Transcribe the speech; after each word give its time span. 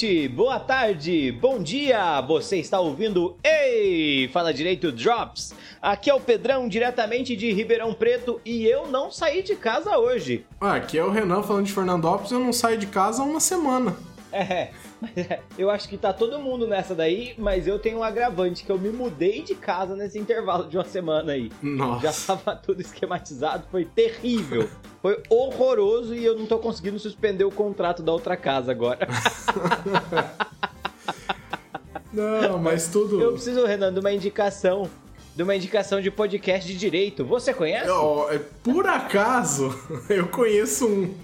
Boa 0.00 0.08
noite, 0.08 0.28
boa 0.28 0.58
tarde, 0.58 1.30
bom 1.42 1.62
dia! 1.62 2.22
Você 2.22 2.56
está 2.56 2.80
ouvindo 2.80 3.36
Ei! 3.44 4.28
Fala 4.28 4.50
Direito 4.50 4.90
Drops! 4.90 5.52
Aqui 5.82 6.08
é 6.08 6.14
o 6.14 6.20
Pedrão, 6.20 6.66
diretamente 6.68 7.36
de 7.36 7.52
Ribeirão 7.52 7.92
Preto, 7.92 8.40
e 8.42 8.64
eu 8.64 8.86
não 8.86 9.10
saí 9.10 9.42
de 9.42 9.54
casa 9.56 9.98
hoje. 9.98 10.46
Ah, 10.58 10.76
aqui 10.76 10.96
é 10.96 11.04
o 11.04 11.10
Renan 11.10 11.42
falando 11.42 11.66
de 11.66 11.72
Fernandópolis, 11.72 12.32
eu 12.32 12.38
não 12.38 12.50
saio 12.50 12.78
de 12.78 12.86
casa 12.86 13.20
há 13.20 13.26
uma 13.26 13.40
semana. 13.40 13.94
É, 14.32 14.70
eu 15.58 15.70
acho 15.70 15.88
que 15.88 15.96
tá 15.96 16.12
todo 16.12 16.38
mundo 16.38 16.66
nessa 16.66 16.94
daí, 16.94 17.34
mas 17.38 17.66
eu 17.66 17.78
tenho 17.78 17.98
um 17.98 18.02
agravante, 18.02 18.64
que 18.64 18.70
eu 18.70 18.78
me 18.78 18.90
mudei 18.90 19.42
de 19.42 19.54
casa 19.54 19.96
nesse 19.96 20.18
intervalo 20.18 20.68
de 20.68 20.76
uma 20.76 20.84
semana 20.84 21.32
aí. 21.32 21.50
Nossa. 21.62 22.10
Já 22.10 22.12
tava 22.34 22.56
tudo 22.56 22.80
esquematizado, 22.80 23.64
foi 23.70 23.84
terrível. 23.84 24.68
Foi 25.00 25.18
horroroso 25.30 26.14
e 26.14 26.22
eu 26.22 26.36
não 26.38 26.44
tô 26.44 26.58
conseguindo 26.58 26.98
suspender 26.98 27.42
o 27.44 27.50
contrato 27.50 28.02
da 28.02 28.12
outra 28.12 28.36
casa 28.36 28.70
agora. 28.70 29.08
Não, 32.12 32.58
mas 32.58 32.88
tudo. 32.88 33.20
Eu 33.20 33.32
preciso, 33.32 33.64
Renan, 33.64 33.92
de 33.92 34.00
uma 34.00 34.12
indicação. 34.12 34.90
De 35.34 35.42
uma 35.42 35.54
indicação 35.54 36.00
de 36.00 36.10
podcast 36.10 36.70
de 36.70 36.76
direito. 36.76 37.24
Você 37.24 37.54
conhece? 37.54 37.88
Oh, 37.88 38.26
por 38.62 38.86
acaso, 38.86 39.74
eu 40.10 40.28
conheço 40.28 40.86
um. 40.86 41.14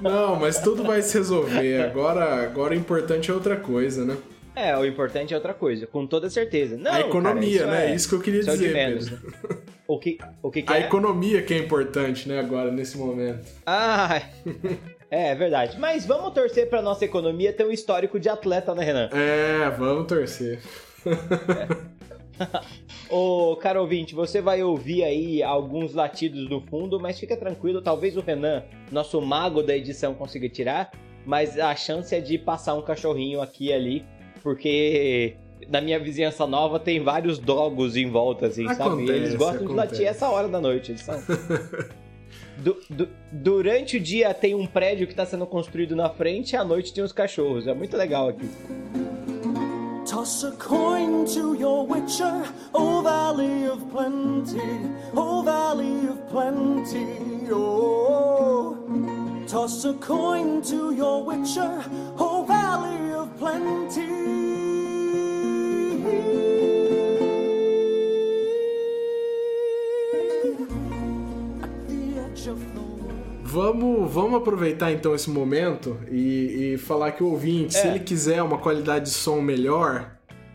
Não, 0.00 0.36
mas 0.36 0.60
tudo 0.60 0.82
vai 0.84 1.02
se 1.02 1.16
resolver. 1.18 1.82
Agora, 1.82 2.42
agora 2.42 2.74
o 2.74 2.76
importante 2.76 3.30
é 3.30 3.34
outra 3.34 3.56
coisa, 3.56 4.04
né? 4.04 4.16
É, 4.54 4.76
o 4.76 4.84
importante 4.84 5.32
é 5.32 5.36
outra 5.36 5.54
coisa, 5.54 5.86
com 5.86 6.04
toda 6.06 6.28
certeza. 6.28 6.76
Não, 6.76 6.92
a 6.92 7.00
economia, 7.00 7.60
cara, 7.60 7.70
né? 7.70 7.90
É, 7.92 7.94
isso 7.94 8.08
que 8.08 8.14
eu 8.16 8.20
queria 8.20 8.40
é 8.40 8.44
dizer, 8.44 8.72
menos, 8.72 9.08
Pedro. 9.08 9.26
né? 9.26 9.56
O 9.86 9.98
que, 9.98 10.18
o 10.42 10.50
que, 10.50 10.62
que 10.62 10.72
A 10.72 10.78
é? 10.78 10.80
economia 10.80 11.40
que 11.42 11.54
é 11.54 11.58
importante, 11.58 12.28
né, 12.28 12.38
agora, 12.38 12.70
nesse 12.70 12.98
momento. 12.98 13.46
Ah, 13.64 14.20
é, 15.10 15.30
é 15.30 15.34
verdade. 15.34 15.78
Mas 15.78 16.04
vamos 16.04 16.34
torcer 16.34 16.68
pra 16.68 16.82
nossa 16.82 17.04
economia 17.04 17.52
ter 17.52 17.64
um 17.64 17.70
histórico 17.70 18.18
de 18.20 18.28
atleta, 18.28 18.74
né, 18.74 18.84
Renan? 18.84 19.08
É, 19.12 19.70
vamos 19.70 20.06
torcer. 20.06 20.58
Ô, 23.10 23.56
caro 23.56 23.80
ouvinte, 23.80 24.14
você 24.14 24.40
vai 24.40 24.62
ouvir 24.62 25.02
aí 25.04 25.42
alguns 25.42 25.94
latidos 25.94 26.48
no 26.48 26.60
fundo, 26.60 27.00
mas 27.00 27.18
fica 27.18 27.36
tranquilo, 27.36 27.80
talvez 27.82 28.16
o 28.16 28.20
Renan, 28.20 28.62
nosso 28.92 29.20
mago 29.20 29.62
da 29.62 29.76
edição, 29.76 30.14
consiga 30.14 30.48
tirar, 30.48 30.90
mas 31.26 31.58
a 31.58 31.74
chance 31.74 32.14
é 32.14 32.20
de 32.20 32.38
passar 32.38 32.74
um 32.74 32.82
cachorrinho 32.82 33.40
aqui 33.40 33.66
e 33.66 33.72
ali, 33.72 34.04
porque 34.42 35.36
na 35.68 35.80
minha 35.80 35.98
vizinhança 35.98 36.46
nova 36.46 36.78
tem 36.78 37.00
vários 37.02 37.38
dogos 37.38 37.96
em 37.96 38.10
volta, 38.10 38.46
assim, 38.46 38.66
sabe? 38.74 38.82
Acontece, 38.82 39.12
Eles 39.12 39.34
gostam 39.34 39.58
de 39.58 39.64
acontece. 39.72 39.92
latir 39.94 40.06
essa 40.06 40.28
hora 40.28 40.48
da 40.48 40.60
noite, 40.60 40.92
eles 40.92 41.02
são. 41.02 41.18
Du- 42.58 42.76
du- 42.90 43.08
durante 43.30 43.96
o 43.98 44.00
dia 44.00 44.34
tem 44.34 44.52
um 44.52 44.66
prédio 44.66 45.06
que 45.06 45.12
está 45.12 45.24
sendo 45.24 45.46
construído 45.46 45.94
na 45.94 46.10
frente 46.10 46.54
e 46.54 46.56
à 46.56 46.64
noite 46.64 46.92
tem 46.92 47.04
os 47.04 47.12
cachorros. 47.12 47.68
É 47.68 47.72
muito 47.72 47.96
legal 47.96 48.28
aqui. 48.28 48.50
Toss 50.18 50.42
a 50.42 50.50
coin 50.50 51.24
to 51.26 51.54
your 51.54 51.86
witcher, 51.86 52.44
O 52.74 53.02
Valley 53.02 53.66
of 53.66 53.88
Plenty, 53.92 54.80
O 55.14 55.42
Valley 55.42 56.08
of 56.08 56.28
Plenty, 56.28 57.46
oh. 57.52 58.76
Toss 59.46 59.84
a 59.84 59.94
coin 59.94 60.60
to 60.62 60.92
your 60.92 61.22
witcher, 61.22 61.84
O 62.18 62.44
Valley 62.48 63.12
of 63.12 63.38
Plenty. 63.38 64.47
Vamos, 73.58 74.12
vamos 74.12 74.38
aproveitar 74.40 74.92
então 74.92 75.16
esse 75.16 75.28
momento 75.28 75.96
e, 76.08 76.74
e 76.74 76.78
falar 76.78 77.10
que 77.10 77.24
o 77.24 77.26
ouvinte, 77.26 77.74
se 77.74 77.80
É. 77.80 77.90
ele 77.90 77.98
quiser 77.98 78.40
uma 78.40 78.56
qualidade 78.56 79.06
de 79.06 79.10
som 79.10 79.40
melhor, 79.40 80.12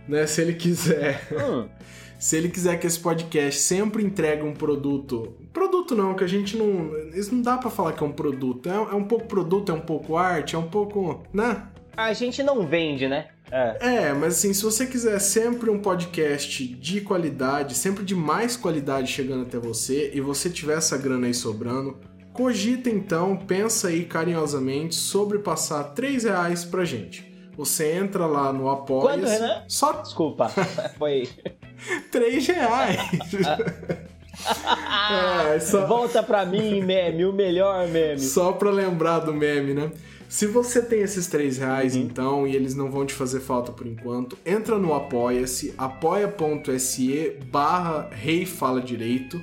né? 0.07 0.25
Se 0.25 0.39
ele 0.41 0.53
quiser. 0.53 1.27
Hum, 1.33 1.67
Se 2.17 2.37
ele 2.37 2.47
quiser 2.47 2.79
que 2.79 2.87
esse 2.87 2.97
podcast 2.97 3.59
sempre 3.59 4.01
entregue 4.01 4.43
um 4.43 4.53
produto. 4.53 5.35
Produto 5.51 5.93
não, 5.93 6.13
que 6.13 6.23
a 6.23 6.27
gente 6.27 6.55
não. 6.55 6.89
Isso 7.13 7.35
não 7.35 7.41
dá 7.41 7.57
pra 7.57 7.69
falar 7.69 7.91
que 7.91 8.01
é 8.01 8.07
um 8.07 8.13
produto. 8.13 8.69
É, 8.69 8.73
é 8.75 8.95
um 8.95 9.03
pouco 9.03 9.25
produto, 9.27 9.73
é 9.73 9.75
um 9.75 9.81
pouco 9.81 10.15
arte, 10.15 10.55
é 10.55 10.57
um 10.57 10.69
pouco. 10.69 11.21
né? 11.33 11.63
a 11.97 12.11
gente 12.13 12.41
não 12.41 12.65
vende, 12.65 13.07
né? 13.07 13.27
É. 13.51 13.77
É, 14.07 14.13
mas 14.13 14.35
assim, 14.35 14.53
se 14.53 14.63
você 14.63 14.87
quiser 14.87 15.19
sempre 15.19 15.69
um 15.69 15.79
podcast 15.79 16.65
de 16.65 17.01
qualidade, 17.01 17.75
sempre 17.75 18.03
de 18.05 18.15
mais 18.15 18.55
qualidade 18.55 19.11
chegando 19.11 19.43
até 19.43 19.59
você, 19.59 20.09
e 20.13 20.21
você 20.21 20.49
tiver 20.49 20.77
essa 20.77 20.97
grana 20.97 21.27
aí 21.27 21.33
sobrando, 21.33 21.99
cogita 22.33 22.89
então, 22.89 23.37
pensa 23.37 23.89
aí 23.89 24.05
carinhosamente 24.05 24.95
sobre 24.95 25.39
passar 25.39 25.83
3 25.83 26.23
reais 26.23 26.65
pra 26.65 26.83
gente. 26.83 27.31
Você 27.55 27.93
entra 27.93 28.25
lá 28.25 28.51
no 28.51 28.69
apoia 28.69 29.17
Quanto, 29.17 29.27
Renan? 29.27 29.63
Só 29.67 29.93
Desculpa, 30.01 30.49
foi. 30.97 31.29
3 32.11 32.47
reais. 32.47 32.97
é, 35.55 35.59
só... 35.59 35.85
Volta 35.85 36.23
pra 36.23 36.45
mim, 36.45 36.81
meme, 36.81 37.25
o 37.25 37.33
melhor 37.33 37.87
meme. 37.87 38.19
Só 38.19 38.51
pra 38.53 38.71
lembrar 38.71 39.19
do 39.19 39.33
meme, 39.33 39.73
né? 39.73 39.91
Se 40.27 40.47
você 40.47 40.81
tem 40.81 41.01
esses 41.01 41.27
3 41.27 41.59
reais, 41.59 41.95
Uhum. 41.95 42.01
então, 42.01 42.47
e 42.47 42.55
eles 42.55 42.73
não 42.73 42.89
vão 42.89 43.05
te 43.05 43.13
fazer 43.13 43.39
falta 43.39 43.71
por 43.71 43.85
enquanto, 43.85 44.35
entra 44.43 44.79
no 44.79 44.95
apoia-se, 44.95 45.75
apoia.se 45.77 47.37
barra 47.51 48.09
Rei 48.11 48.43
Fala 48.43 48.81
Direito, 48.81 49.39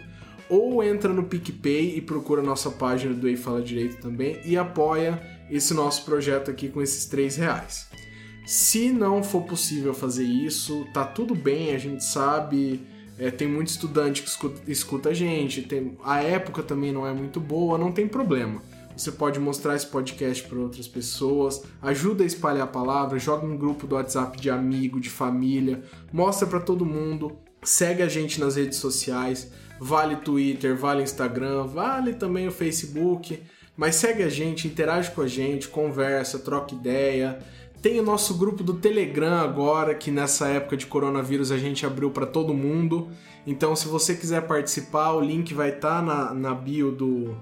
ou 0.51 0.83
entra 0.83 1.13
no 1.13 1.23
PicPay 1.23 1.97
e 1.97 2.01
procura 2.01 2.43
a 2.43 2.45
nossa 2.45 2.71
página 2.71 3.15
do 3.15 3.29
Ei 3.29 3.37
Fala 3.37 3.63
Direito 3.63 4.03
também 4.03 4.41
e 4.45 4.57
apoia 4.57 5.23
esse 5.49 5.73
nosso 5.73 6.05
projeto 6.05 6.51
aqui 6.51 6.69
com 6.69 6.83
esses 6.83 7.07
3 7.07 7.37
reais. 7.37 7.89
Se 8.45 8.91
não 8.91 9.23
for 9.23 9.43
possível 9.43 9.95
fazer 9.95 10.25
isso, 10.25 10.85
tá 10.93 11.05
tudo 11.05 11.35
bem, 11.35 11.75
a 11.75 11.79
gente 11.79 12.05
sabe. 12.05 12.81
é, 13.17 13.31
tem 13.31 13.47
muito 13.47 13.69
estudante 13.69 14.23
que 14.23 14.29
escuta, 14.29 14.61
escuta 14.67 15.09
a 15.11 15.15
gente, 15.15 15.63
tem, 15.63 15.97
a 16.03 16.23
época 16.23 16.63
também 16.63 16.91
não 16.91 17.07
é 17.07 17.13
muito 17.13 17.39
boa, 17.39 17.79
não 17.79 17.93
tem 17.93 18.09
problema. 18.09 18.61
Você 18.97 19.13
pode 19.13 19.39
mostrar 19.39 19.77
esse 19.77 19.87
podcast 19.87 20.43
para 20.49 20.59
outras 20.59 20.89
pessoas, 20.89 21.63
ajuda 21.81 22.25
a 22.25 22.27
espalhar 22.27 22.65
a 22.65 22.67
palavra, 22.67 23.19
joga 23.19 23.47
um 23.47 23.57
grupo 23.57 23.87
do 23.87 23.95
WhatsApp 23.95 24.41
de 24.41 24.51
amigo, 24.51 25.01
de 25.01 25.09
família, 25.09 25.83
mostra 26.13 26.47
para 26.47 26.61
todo 26.61 26.85
mundo, 26.85 27.39
segue 27.63 28.03
a 28.03 28.09
gente 28.09 28.41
nas 28.41 28.57
redes 28.57 28.79
sociais, 28.79 29.53
vale 29.81 30.17
Twitter, 30.17 30.77
vale 30.77 31.03
Instagram, 31.03 31.65
vale 31.65 32.13
também 32.13 32.47
o 32.47 32.53
Facebook, 32.53 33.43
mas 33.75 33.97
segue 33.97 34.23
a 34.23 34.29
gente, 34.29 34.69
interage 34.69 35.11
com 35.11 35.23
a 35.23 35.27
gente, 35.27 35.69
conversa, 35.69 36.39
troca 36.39 36.75
ideia. 36.75 37.39
Tem 37.81 37.99
o 37.99 38.03
nosso 38.03 38.37
grupo 38.37 38.63
do 38.63 38.75
Telegram 38.75 39.39
agora, 39.39 39.95
que 39.95 40.11
nessa 40.11 40.49
época 40.49 40.77
de 40.77 40.85
coronavírus 40.85 41.51
a 41.51 41.57
gente 41.57 41.87
abriu 41.87 42.11
para 42.11 42.27
todo 42.27 42.53
mundo. 42.53 43.09
Então, 43.47 43.75
se 43.75 43.89
você 43.89 44.15
quiser 44.15 44.43
participar, 44.43 45.13
o 45.13 45.21
link 45.21 45.55
vai 45.55 45.71
estar 45.71 46.03
na, 46.03 46.35
na 46.35 46.55
bio 46.55 46.93
do, 46.93 47.35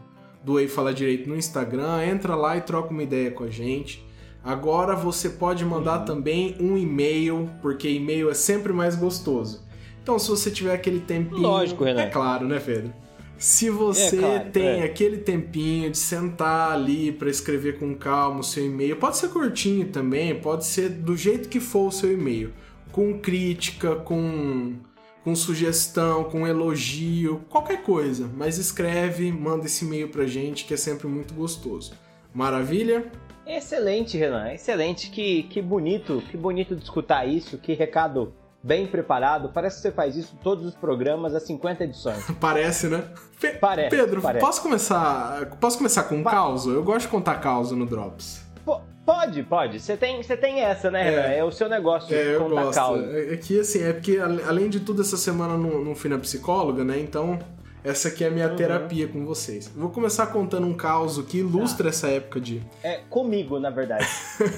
do 0.44 0.60
Ei 0.60 0.68
Fala 0.68 0.94
Direito 0.94 1.28
no 1.28 1.36
Instagram. 1.36 2.04
Entra 2.04 2.36
lá 2.36 2.56
e 2.56 2.60
troca 2.60 2.90
uma 2.90 3.02
ideia 3.02 3.32
com 3.32 3.42
a 3.42 3.50
gente. 3.50 4.06
Agora 4.44 4.94
você 4.94 5.28
pode 5.28 5.64
mandar 5.64 6.04
também 6.04 6.56
um 6.60 6.78
e-mail, 6.78 7.50
porque 7.60 7.88
e-mail 7.88 8.30
é 8.30 8.34
sempre 8.34 8.72
mais 8.72 8.94
gostoso. 8.94 9.66
Então, 10.08 10.18
se 10.18 10.30
você 10.30 10.50
tiver 10.50 10.72
aquele 10.72 11.00
tempinho. 11.00 11.42
Lógico, 11.42 11.84
Renan. 11.84 12.00
É 12.00 12.06
claro, 12.06 12.48
né, 12.48 12.58
Pedro? 12.58 12.94
Se 13.36 13.68
você 13.68 14.16
É 14.16 14.18
claro, 14.18 14.50
tem 14.50 14.80
é. 14.80 14.84
aquele 14.84 15.18
tempinho 15.18 15.90
de 15.90 15.98
sentar 15.98 16.72
ali 16.72 17.12
para 17.12 17.28
escrever 17.28 17.78
com 17.78 17.94
calma 17.94 18.40
o 18.40 18.42
seu 18.42 18.64
e-mail, 18.64 18.96
pode 18.96 19.18
ser 19.18 19.28
curtinho 19.28 19.88
também, 19.88 20.34
pode 20.34 20.64
ser 20.64 20.88
do 20.88 21.14
jeito 21.14 21.50
que 21.50 21.60
for 21.60 21.88
o 21.88 21.92
seu 21.92 22.10
e-mail, 22.10 22.54
com 22.90 23.18
crítica, 23.18 23.96
com, 23.96 24.76
com 25.22 25.36
sugestão, 25.36 26.24
com 26.24 26.46
elogio, 26.46 27.44
qualquer 27.50 27.82
coisa, 27.82 28.30
mas 28.34 28.56
escreve, 28.56 29.30
manda 29.30 29.66
esse 29.66 29.84
e-mail 29.84 30.08
pra 30.08 30.24
gente 30.24 30.64
que 30.64 30.72
é 30.72 30.78
sempre 30.78 31.06
muito 31.06 31.34
gostoso. 31.34 31.92
Maravilha? 32.32 33.12
Excelente, 33.46 34.16
Renan, 34.16 34.54
excelente. 34.54 35.10
Que, 35.10 35.42
que 35.42 35.60
bonito, 35.60 36.22
que 36.30 36.36
bonito 36.38 36.74
de 36.74 36.82
escutar 36.82 37.28
isso, 37.28 37.58
que 37.58 37.74
recado 37.74 38.32
bem 38.62 38.86
preparado. 38.86 39.50
Parece 39.52 39.76
que 39.76 39.82
você 39.82 39.92
faz 39.92 40.16
isso 40.16 40.36
todos 40.42 40.64
os 40.66 40.74
programas 40.74 41.34
há 41.34 41.40
50 41.40 41.84
edições. 41.84 42.24
Parece, 42.40 42.88
né? 42.88 43.04
Pe- 43.40 43.52
Parece, 43.54 43.90
Pedro, 43.96 44.20
parece. 44.20 44.44
posso 44.44 44.62
começar? 44.62 45.46
Posso 45.60 45.78
começar 45.78 46.02
com 46.04 46.16
um 46.16 46.24
caos? 46.24 46.66
Eu 46.66 46.82
gosto 46.82 47.02
de 47.02 47.08
contar 47.08 47.36
caos 47.36 47.70
no 47.70 47.86
Drops. 47.86 48.42
Pô, 48.64 48.80
pode, 49.06 49.42
pode. 49.44 49.78
Você 49.80 49.96
tem, 49.96 50.20
você 50.22 50.36
tem 50.36 50.60
essa, 50.60 50.90
né, 50.90 51.02
Renan? 51.08 51.22
É, 51.22 51.44
o 51.44 51.52
seu 51.52 51.68
negócio 51.68 52.14
É, 52.14 52.34
eu 52.34 52.40
contar 52.40 52.62
gosto. 52.64 52.74
causa. 52.74 53.04
É 53.12 53.34
é 53.34 53.36
que 53.36 53.60
assim, 53.60 53.82
é 53.82 53.92
porque 53.92 54.18
além 54.18 54.68
de 54.68 54.80
tudo, 54.80 55.02
essa 55.02 55.16
semana 55.16 55.56
não, 55.56 55.84
não 55.84 55.94
fui 55.94 56.10
na 56.10 56.18
psicóloga, 56.18 56.82
né? 56.82 56.98
Então, 56.98 57.38
essa 57.88 58.08
aqui 58.08 58.22
é 58.22 58.26
a 58.26 58.30
Uhum. 58.30 58.34
minha 58.36 58.48
terapia 58.50 59.08
com 59.08 59.24
vocês. 59.24 59.68
Vou 59.74 59.90
começar 59.90 60.26
contando 60.28 60.66
um 60.66 60.74
caos 60.74 61.18
que 61.26 61.38
ilustra 61.38 61.88
essa 61.88 62.08
época 62.08 62.40
de. 62.40 62.62
É 62.82 63.00
comigo, 63.10 63.58
na 63.58 63.70
verdade. 63.70 64.06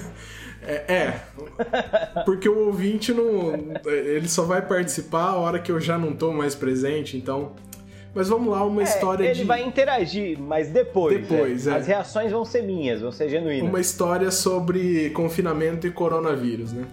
É, 0.63 0.93
é, 0.93 1.21
porque 2.23 2.47
o 2.47 2.67
ouvinte 2.67 3.11
não. 3.11 3.51
Ele 3.83 4.29
só 4.29 4.43
vai 4.43 4.61
participar 4.61 5.29
a 5.29 5.35
hora 5.35 5.57
que 5.59 5.71
eu 5.71 5.79
já 5.79 5.97
não 5.97 6.13
tô 6.15 6.31
mais 6.31 6.53
presente, 6.53 7.17
então. 7.17 7.53
Mas 8.13 8.29
vamos 8.29 8.49
lá, 8.51 8.63
uma 8.63 8.81
É, 8.81 8.83
história 8.83 9.23
ele 9.25 9.33
de. 9.39 9.43
vai 9.43 9.63
interagir, 9.63 10.37
mas 10.39 10.67
depois. 10.69 11.19
Depois, 11.19 11.65
é. 11.65 11.71
é. 11.71 11.75
As 11.77 11.87
reações 11.87 12.31
vão 12.31 12.45
ser 12.45 12.61
minhas, 12.61 13.01
vão 13.01 13.11
ser 13.11 13.27
genuínas. 13.27 13.67
Uma 13.67 13.79
história 13.79 14.29
sobre 14.29 15.09
confinamento 15.11 15.87
e 15.87 15.91
coronavírus, 15.91 16.71
né? 16.73 16.85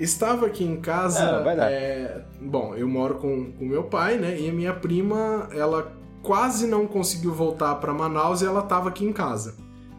Estava 0.00 0.46
aqui 0.46 0.64
em 0.64 0.80
casa. 0.80 1.38
Ah, 1.38 1.42
vai 1.42 1.56
dar. 1.56 1.70
é, 1.70 2.24
Bom, 2.40 2.74
eu 2.74 2.88
moro 2.88 3.16
com 3.16 3.52
o 3.60 3.64
meu 3.66 3.84
pai, 3.84 4.16
né? 4.18 4.38
E 4.40 4.48
a 4.48 4.52
minha 4.52 4.72
prima, 4.72 5.48
ela 5.52 5.92
quase 6.22 6.66
não 6.66 6.86
conseguiu 6.86 7.32
voltar 7.32 7.74
para 7.76 7.92
Manaus 7.92 8.40
e 8.42 8.46
ela 8.46 8.60
estava 8.60 8.88
aqui 8.88 9.04
em 9.04 9.12
casa. 9.12 9.56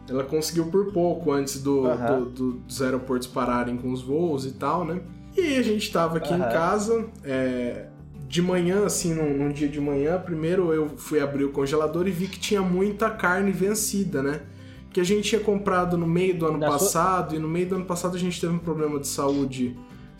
Ela 0.08 0.24
conseguiu 0.24 0.66
por 0.66 0.92
pouco 0.92 1.30
antes 1.30 1.62
do, 1.62 1.86
do- 2.18 2.24
do- 2.30 2.52
dos 2.54 2.82
aeroportos 2.82 3.28
pararem 3.28 3.76
com 3.76 3.92
os 3.92 4.02
voos 4.02 4.44
e 4.44 4.52
tal, 4.52 4.84
né? 4.84 5.00
E 5.36 5.56
a 5.56 5.62
gente 5.62 5.82
estava 5.86 6.18
aqui 6.18 6.34
em 6.34 6.38
casa. 6.52 7.06
é, 7.24 7.86
De 8.28 8.40
manhã, 8.42 8.84
assim, 8.86 9.14
num, 9.14 9.36
num 9.36 9.52
dia 9.52 9.68
de 9.68 9.80
manhã, 9.80 10.18
primeiro 10.18 10.72
eu 10.72 10.88
fui 10.96 11.20
abrir 11.20 11.44
o 11.44 11.52
congelador 11.52 12.08
e 12.08 12.10
vi 12.10 12.26
que 12.26 12.38
tinha 12.40 12.60
muita 12.62 13.10
carne 13.10 13.52
vencida, 13.52 14.22
né? 14.22 14.40
que 14.90 15.00
a 15.00 15.04
gente 15.04 15.22
tinha 15.26 15.40
comprado 15.40 15.96
no 15.96 16.06
meio 16.06 16.38
do 16.38 16.44
ano 16.46 16.58
sua- 16.58 16.68
passado, 16.68 17.34
e 17.34 17.38
no 17.38 17.48
meio 17.48 17.66
do 17.66 17.76
ano 17.76 17.84
passado 17.86 18.14
a 18.14 18.18
gente 18.18 18.38
teve 18.38 18.52
um 18.52 18.58
problema 18.58 19.00
de 19.00 19.06
saúde 19.08 19.74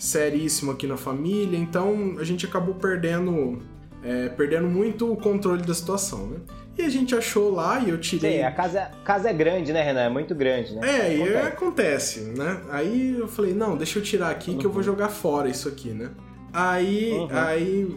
seríssimo 0.07 0.73
aqui 0.73 0.87
na 0.87 0.97
família, 0.97 1.57
então 1.57 2.17
a 2.19 2.25
gente 2.25 2.45
acabou 2.45 2.75
perdendo, 2.75 3.61
é, 4.03 4.29
perdendo 4.31 4.67
muito 4.69 5.13
o 5.13 5.17
controle 5.17 5.63
da 5.63 5.73
situação, 5.73 6.27
né? 6.27 6.39
E 6.77 6.83
a 6.83 6.89
gente 6.89 7.15
achou 7.15 7.53
lá 7.53 7.79
e 7.79 7.91
eu 7.91 7.99
tirei. 8.01 8.39
Sim, 8.39 8.43
a 8.43 8.51
casa, 8.51 8.91
casa 9.05 9.29
é 9.31 9.33
grande, 9.33 9.73
né, 9.73 9.81
Renan? 9.83 10.01
É 10.01 10.09
muito 10.09 10.35
grande, 10.35 10.75
né? 10.75 10.81
É, 10.83 11.17
e 11.17 11.23
Acontece. 11.23 11.47
acontece, 11.47 12.21
né? 12.37 12.61
Aí 12.71 13.15
eu 13.17 13.29
falei, 13.29 13.55
não, 13.55 13.77
deixa 13.77 13.99
eu 13.99 14.03
tirar 14.03 14.31
aqui 14.31 14.57
que 14.57 14.65
eu 14.67 14.73
vou 14.73 14.83
jogar 14.83 15.09
fora 15.09 15.49
isso 15.49 15.69
aqui, 15.69 15.91
né? 15.91 16.11
Aí, 16.53 17.13
Uhum. 17.13 17.29
aí 17.31 17.97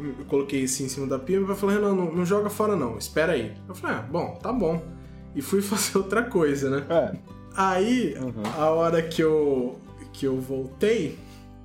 eu 0.00 0.24
coloquei 0.26 0.60
isso 0.60 0.82
em 0.82 0.88
cima 0.88 1.06
da 1.06 1.18
pia 1.18 1.40
e 1.40 1.46
falou, 1.56 1.74
Renan, 1.74 1.94
não, 1.94 2.12
não 2.12 2.26
joga 2.26 2.50
fora 2.50 2.76
não, 2.76 2.98
espera 2.98 3.32
aí. 3.32 3.54
Eu 3.66 3.74
falei, 3.74 3.96
ah, 3.96 4.02
bom, 4.02 4.38
tá 4.42 4.52
bom. 4.52 4.82
E 5.34 5.40
fui 5.40 5.62
fazer 5.62 5.96
outra 5.96 6.22
coisa, 6.24 6.68
né? 6.68 6.84
É. 6.90 7.12
Aí, 7.56 8.14
Uhum. 8.20 8.42
a 8.58 8.68
hora 8.70 9.00
que 9.00 9.22
eu, 9.22 9.78
que 10.12 10.26
eu 10.26 10.38
voltei, 10.40 11.16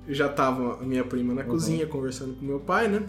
já 0.08 0.28
tava 0.28 0.74
a 0.80 0.84
minha 0.84 1.04
prima 1.04 1.32
na 1.34 1.44
cozinha 1.44 1.86
conversando 1.86 2.34
com 2.34 2.44
meu 2.44 2.60
pai, 2.60 2.88
né? 2.88 3.02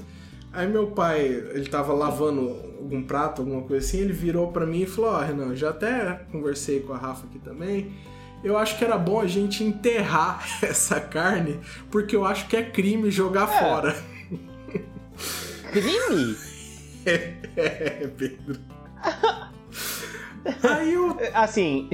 Aí 0.54 0.68
meu 0.68 0.88
pai, 0.88 1.22
ele 1.26 1.68
tava 1.68 1.94
lavando 1.94 2.42
algum 2.80 3.04
prato, 3.04 3.42
alguma 3.42 3.62
coisa 3.64 3.86
assim, 3.86 4.00
ele 4.00 4.14
virou 4.14 4.52
pra 4.54 4.66
mim 4.66 4.84
e 4.84 4.86
falou, 4.86 5.12
ó, 5.12 5.20
Renan, 5.20 5.54
já 5.56 5.70
até 5.72 6.22
conversei 6.32 6.80
com 6.80 6.94
a 6.94 6.98
Rafa 6.98 7.26
aqui 7.28 7.40
também, 7.40 7.92
eu 8.44 8.58
acho 8.58 8.78
que 8.78 8.86
era 8.86 8.98
bom 8.98 9.20
a 9.20 9.28
gente 9.28 9.64
enterrar 9.64 10.46
essa 10.64 11.00
carne, 11.02 11.60
porque 11.92 12.16
eu 12.16 12.24
acho 12.26 12.48
que 12.48 12.56
é 12.56 12.64
crime 12.64 13.12
jogar 13.12 13.50
É. 13.52 13.60
fora. 13.60 13.96
Crime? 15.72 16.36
É, 17.08 18.08
Pedro. 18.18 18.60
Aí 20.64 20.92
eu, 20.94 21.16
Assim. 21.36 21.88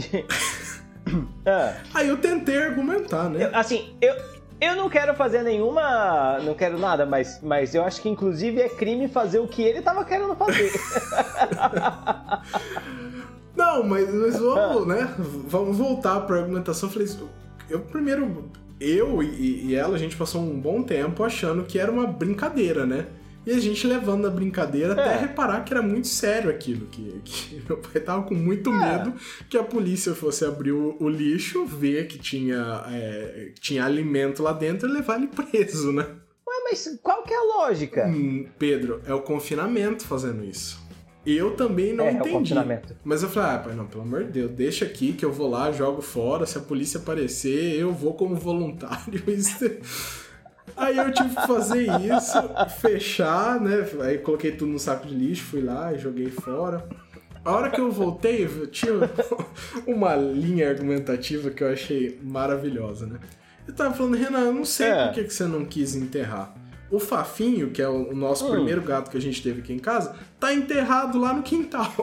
Ah, 1.46 1.76
aí 1.94 2.08
eu 2.08 2.16
tentei 2.18 2.58
argumentar, 2.58 3.28
né? 3.30 3.44
eu- 3.46 3.56
assim, 3.58 3.94
eu, 4.02 4.14
eu 4.62 4.76
não 4.76 4.88
quero 4.90 5.14
fazer 5.16 5.42
nenhuma. 5.44 6.40
Não 6.44 6.54
quero 6.54 6.78
nada, 6.78 7.06
mas, 7.06 7.40
mas 7.42 7.74
eu 7.76 7.84
acho 7.84 8.02
que 8.02 8.08
inclusive 8.08 8.62
é 8.62 8.70
crime 8.70 9.08
fazer 9.08 9.40
o 9.40 9.48
que 9.48 9.62
ele 9.64 9.82
tava 9.82 10.06
querendo 10.06 10.36
fazer. 10.36 10.72
Não, 13.56 13.84
mas, 13.84 14.12
mas 14.14 14.36
Ah. 14.36 14.40
vamos, 14.40 14.88
né? 14.88 15.14
Vamos 15.18 15.78
voltar 15.78 16.22
pra 16.22 16.38
argumentação. 16.38 16.88
Eu 16.90 16.94
falei, 16.94 17.08
eu 17.70 17.80
primeiro, 17.82 18.50
eu 18.80 19.22
e, 19.22 19.66
e 19.68 19.76
ela, 19.76 19.96
a 19.96 20.00
gente 20.00 20.16
passou 20.16 20.42
um 20.42 20.60
bom 20.60 20.82
tempo 20.82 21.24
achando 21.24 21.64
que 21.64 21.78
era 21.78 21.92
uma 21.92 22.08
brincadeira, 22.08 22.86
né? 22.86 23.08
E 23.46 23.52
a 23.52 23.60
gente 23.60 23.88
levando 23.88 24.28
a 24.28 24.30
brincadeira 24.30 24.94
até 24.94 25.14
É. 25.16 25.18
reparar 25.18 25.64
que 25.64 25.74
era 25.74 25.82
muito 25.82 26.08
sério 26.08 26.50
aquilo, 26.50 26.86
que, 26.88 27.22
que 27.24 27.64
meu 27.68 27.78
pai 27.78 28.00
tava 28.02 28.24
com 28.24 28.36
muito 28.36 28.70
É. 28.70 28.74
medo 29.00 29.14
que 29.50 29.58
a 29.58 29.64
polícia 29.64 30.14
fosse 30.14 30.46
abrir 30.46 30.72
o, 30.74 30.96
o 31.00 31.10
lixo, 31.10 31.66
ver 31.66 32.08
que 32.08 32.20
tinha, 32.20 32.84
é, 32.90 33.52
tinha 33.60 33.84
alimento 33.86 34.44
lá 34.44 34.54
dentro 34.54 34.88
e 34.88 34.92
levar 34.92 35.18
ele 35.18 35.28
preso, 35.28 35.92
né? 35.92 36.04
Ué, 36.48 36.56
mas 36.70 37.00
qual 37.02 37.24
que 37.24 37.34
é 37.34 37.38
a 37.38 37.44
lógica? 37.58 38.06
Hum, 38.08 38.46
Pedro, 38.60 39.02
é 39.06 39.14
o 39.14 39.22
confinamento 39.22 40.06
fazendo 40.06 40.44
isso. 40.46 40.80
Eu 41.26 41.52
também 41.56 41.94
não 41.94 42.06
é, 42.06 42.10
é 42.10 42.14
o 42.14 42.16
entendi. 42.18 42.32
confinamento. 42.32 42.96
Mas 43.04 43.22
eu 43.24 43.30
falei, 43.30 43.56
ah, 43.56 43.60
pai, 43.60 43.74
não, 43.76 43.86
pelo 43.86 44.02
amor 44.04 44.24
de 44.24 44.32
Deus, 44.32 44.52
deixa 44.52 44.86
aqui 44.86 45.14
que 45.14 45.24
eu 45.24 45.32
vou 45.32 45.48
lá, 45.50 45.72
jogo 45.72 46.02
fora, 46.02 46.46
se 46.48 46.58
a 46.58 46.62
polícia 46.62 47.00
aparecer, 47.00 47.80
eu 47.80 47.92
vou 47.94 48.14
como 48.16 48.36
voluntário. 48.36 49.22
Isso- 49.30 49.66
Aí 50.78 50.98
eu 50.98 51.12
tive 51.12 51.36
que 51.36 51.48
fazer 51.48 51.88
isso, 52.02 52.38
fechar, 52.80 53.60
né? 53.60 53.86
Aí 54.04 54.18
coloquei 54.20 54.52
tudo 54.52 54.72
no 54.72 54.80
saco 54.80 55.08
de 55.08 55.14
lixo, 55.16 55.44
fui 55.44 55.62
lá 55.62 55.94
e 55.94 56.00
joguei 56.00 56.30
fora. 56.30 56.88
A 57.44 57.52
hora 57.52 57.70
que 57.72 57.82
eu 57.82 57.92
voltei, 57.92 58.46
eu 58.46 58.68
tinha 58.68 58.92
uma 59.88 60.16
linha 60.16 60.70
argumentativa 60.70 61.50
que 61.50 61.64
eu 61.64 61.72
achei 61.72 62.20
maravilhosa, 62.24 63.08
né? 63.08 63.20
Eu 63.68 63.74
tava 63.74 63.94
falando, 63.94 64.16
Renan, 64.16 64.40
eu 64.42 64.54
não 64.54 64.66
sei 64.66 64.88
É. 64.90 65.06
por 65.08 65.14
que, 65.16 65.24
que 65.26 65.34
você 65.34 65.46
não 65.46 65.66
quis 65.66 65.96
enterrar. 65.96 66.54
O 66.90 67.00
Fafinho, 67.00 67.72
que 67.72 67.82
é 67.82 67.88
o 67.88 68.14
nosso 68.14 68.46
Hum. 68.48 68.52
primeiro 68.52 68.82
gato 68.82 69.10
que 69.10 69.18
a 69.18 69.22
gente 69.22 69.42
teve 69.42 69.62
aqui 69.62 69.74
em 69.74 69.80
casa, 69.80 70.16
tá 70.40 70.54
enterrado 70.54 71.20
lá 71.20 71.34
no 71.34 71.42
quintal. 71.42 71.94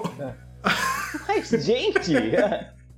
Mas, 1.29 1.49
gente! 1.51 2.13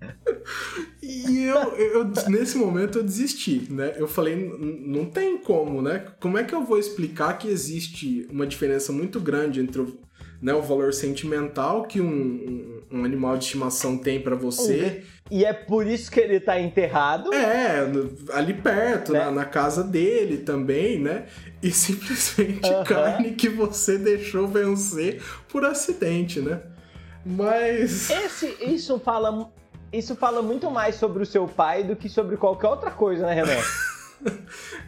E 1.02 1.44
eu, 1.44 1.74
eu- 1.76 2.12
nesse 2.28 2.56
momento, 2.58 2.98
eu 2.98 3.02
desisti, 3.02 3.66
né? 3.70 3.94
Eu 3.96 4.06
falei, 4.06 4.34
"N- 4.34 4.82
não 4.86 5.06
tem 5.06 5.38
como, 5.38 5.80
né? 5.82 6.04
Como 6.20 6.38
é 6.38 6.44
que 6.44 6.54
eu 6.54 6.64
vou 6.64 6.78
explicar 6.78 7.36
que 7.38 7.48
existe 7.48 8.26
uma 8.30 8.46
diferença 8.46 8.92
muito 8.92 9.18
grande 9.18 9.60
entre 9.60 9.80
o, 9.80 9.98
né, 10.40 10.54
o 10.54 10.62
valor 10.62 10.92
sentimental 10.92 11.84
que 11.84 12.00
um, 12.00 12.06
um- 12.90 12.98
um 13.00 13.04
animal 13.04 13.36
de 13.36 13.44
estimação 13.44 13.96
tem 13.98 14.20
pra 14.20 14.34
você? 14.36 15.02
e 15.30 15.44
é 15.44 15.52
por 15.52 15.86
isso 15.86 16.10
que 16.10 16.18
ele 16.20 16.38
tá 16.40 16.60
enterrado. 16.60 17.32
É, 17.32 17.86
ali 18.32 18.54
perto, 18.54 19.12
Né? 19.12 19.20
na, 19.26 19.30
na 19.30 19.44
casa 19.44 19.82
dele 19.82 20.38
também, 20.38 20.98
né? 21.00 21.26
E 21.62 21.70
simplesmente 21.72 22.68
carne 22.86 23.32
que 23.32 23.48
você 23.48 23.96
deixou 23.98 24.46
vencer 24.48 25.22
por 25.48 25.64
acidente, 25.64 26.40
né? 26.40 26.60
Mas. 27.24 28.10
Esse, 28.10 28.46
isso 28.62 28.98
fala. 29.00 29.50
Isso 29.92 30.14
fala 30.14 30.40
muito 30.42 30.70
mais 30.70 30.94
sobre 30.94 31.22
o 31.22 31.26
seu 31.26 31.46
pai 31.48 31.82
do 31.82 31.96
que 31.96 32.08
sobre 32.08 32.36
qualquer 32.36 32.68
outra 32.68 32.90
coisa, 32.90 33.26
né, 33.26 33.34
Renan? 33.34 33.60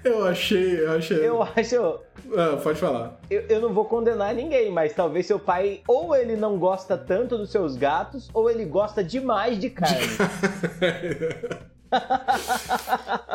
Eu 0.05 0.27
achei. 0.27 0.81
Eu 0.81 0.93
achei. 0.93 1.17
Eu 1.27 1.43
acho. 1.43 1.99
Ah, 2.37 2.59
pode 2.63 2.79
falar. 2.79 3.19
Eu, 3.31 3.41
eu 3.49 3.61
não 3.63 3.73
vou 3.73 3.87
condenar 3.87 4.35
ninguém, 4.35 4.71
mas 4.71 4.93
talvez 4.93 5.25
seu 5.27 5.39
pai 5.39 5.81
ou 5.89 6.15
ele 6.15 6.37
não 6.37 6.59
gosta 6.59 6.99
tanto 6.99 7.39
dos 7.39 7.51
seus 7.51 7.75
gatos, 7.77 8.29
ou 8.35 8.51
ele 8.51 8.67
gosta 8.67 9.03
demais 9.03 9.59
de 9.59 9.71
carne. 9.71 9.97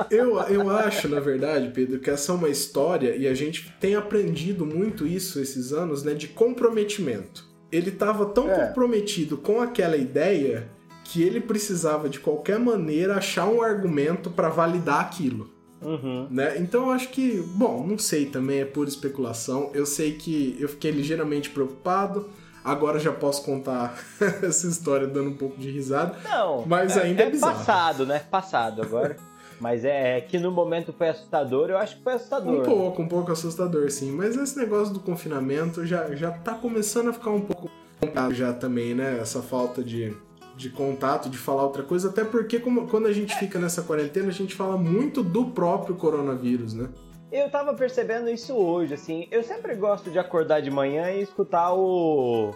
Eu, 0.10 0.40
eu 0.50 0.70
acho, 0.72 1.08
na 1.08 1.20
verdade, 1.20 1.70
Pedro, 1.70 2.00
que 2.00 2.10
essa 2.10 2.32
é 2.32 2.36
uma 2.36 2.50
história, 2.50 3.16
e 3.16 3.28
a 3.28 3.34
gente 3.36 3.72
tem 3.80 3.96
aprendido 3.96 4.66
muito 4.66 5.06
isso 5.06 5.40
esses 5.40 5.72
anos, 5.72 6.04
né, 6.04 6.14
de 6.16 6.28
comprometimento. 6.28 7.46
Ele 7.72 7.90
estava 7.90 8.26
tão 8.26 8.50
É. 8.50 8.68
comprometido 8.68 9.38
com 9.38 9.62
aquela 9.62 9.96
ideia 9.98 10.70
que 11.08 11.24
ele 11.24 11.40
precisava, 11.40 12.10
de 12.10 12.20
qualquer 12.20 12.60
maneira, 12.60 13.16
achar 13.16 13.48
um 13.48 13.62
argumento 13.62 14.30
para 14.30 14.50
validar 14.50 15.00
aquilo. 15.00 15.50
Uhum. 15.82 16.28
Né? 16.30 16.58
Então 16.58 16.88
eu 16.88 16.92
acho 16.92 17.10
que, 17.10 17.42
bom, 17.56 17.86
não 17.86 17.98
sei 17.98 18.26
também, 18.26 18.60
é 18.60 18.66
pura 18.66 18.90
especulação. 18.90 19.72
Eu 19.74 19.86
sei 19.86 20.14
que 20.14 20.58
eu 20.60 20.68
fiquei 20.68 20.92
ligeiramente 20.92 21.50
preocupado. 21.50 22.30
Agora 22.64 23.00
já 23.00 23.14
posso 23.14 23.46
contar 23.46 23.98
essa 24.44 24.68
história 24.68 25.08
dando 25.08 25.30
um 25.30 25.38
pouco 25.38 25.58
de 25.58 25.72
risada. 25.72 26.18
Não. 26.26 26.66
Mas 26.66 26.98
ainda 26.98 27.24
é 27.24 27.30
bizarro. 27.30 27.56
passado, 27.56 28.06
né? 28.06 28.20
Passado 28.30 28.82
agora. 28.82 29.16
Mas 29.62 29.86
é 29.86 30.22
que 30.22 30.38
no 30.38 30.52
momento 30.52 30.94
foi 30.94 31.10
assustador, 31.10 31.70
eu 31.72 31.78
acho 31.80 31.98
que 31.98 32.04
foi 32.04 32.14
assustador. 32.14 32.62
Um 32.62 32.64
pouco, 32.64 33.02
um 33.02 33.08
pouco 33.08 33.32
assustador, 33.32 33.90
sim. 33.90 34.12
Mas 34.12 34.36
esse 34.36 34.56
negócio 34.56 34.94
do 34.94 35.00
confinamento 35.00 35.84
já, 35.84 36.14
já 36.14 36.30
tá 36.30 36.54
começando 36.54 37.10
a 37.10 37.14
ficar 37.14 37.32
um 37.32 37.42
pouco 37.42 37.72
complicado 38.00 38.36
já 38.36 38.54
também, 38.54 38.94
né? 38.94 39.18
Essa 39.20 39.42
falta 39.42 39.84
de, 39.84 40.16
de 40.58 40.70
contato, 40.72 41.30
de 41.30 41.38
falar 41.38 41.64
outra 41.64 41.84
coisa. 41.84 42.10
Até 42.10 42.26
porque 42.26 42.60
como- 42.60 42.88
quando 42.88 43.06
a 43.08 43.14
gente 43.14 43.36
fica 43.38 43.60
nessa 43.60 43.84
quarentena, 43.84 44.30
a 44.30 44.34
gente 44.34 44.56
fala 44.56 44.76
muito 44.76 45.22
do 45.24 45.46
próprio 45.46 45.96
coronavírus, 45.96 46.74
né? 46.74 46.90
Eu 47.32 47.50
tava 47.52 47.74
percebendo 47.74 48.30
isso 48.30 48.56
hoje, 48.56 48.94
assim. 48.94 49.28
Eu 49.30 49.44
sempre 49.44 49.76
gosto 49.76 50.10
de 50.10 50.18
acordar 50.18 50.62
de 50.62 50.72
manhã 50.72 51.12
e 51.12 51.22
escutar 51.22 51.74
o, 51.74 52.52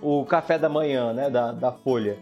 o 0.00 0.24
café 0.26 0.58
da 0.58 0.68
manhã, 0.68 1.12
né? 1.12 1.28
Da, 1.28 1.52
da 1.52 1.72
Folha. 1.72 2.16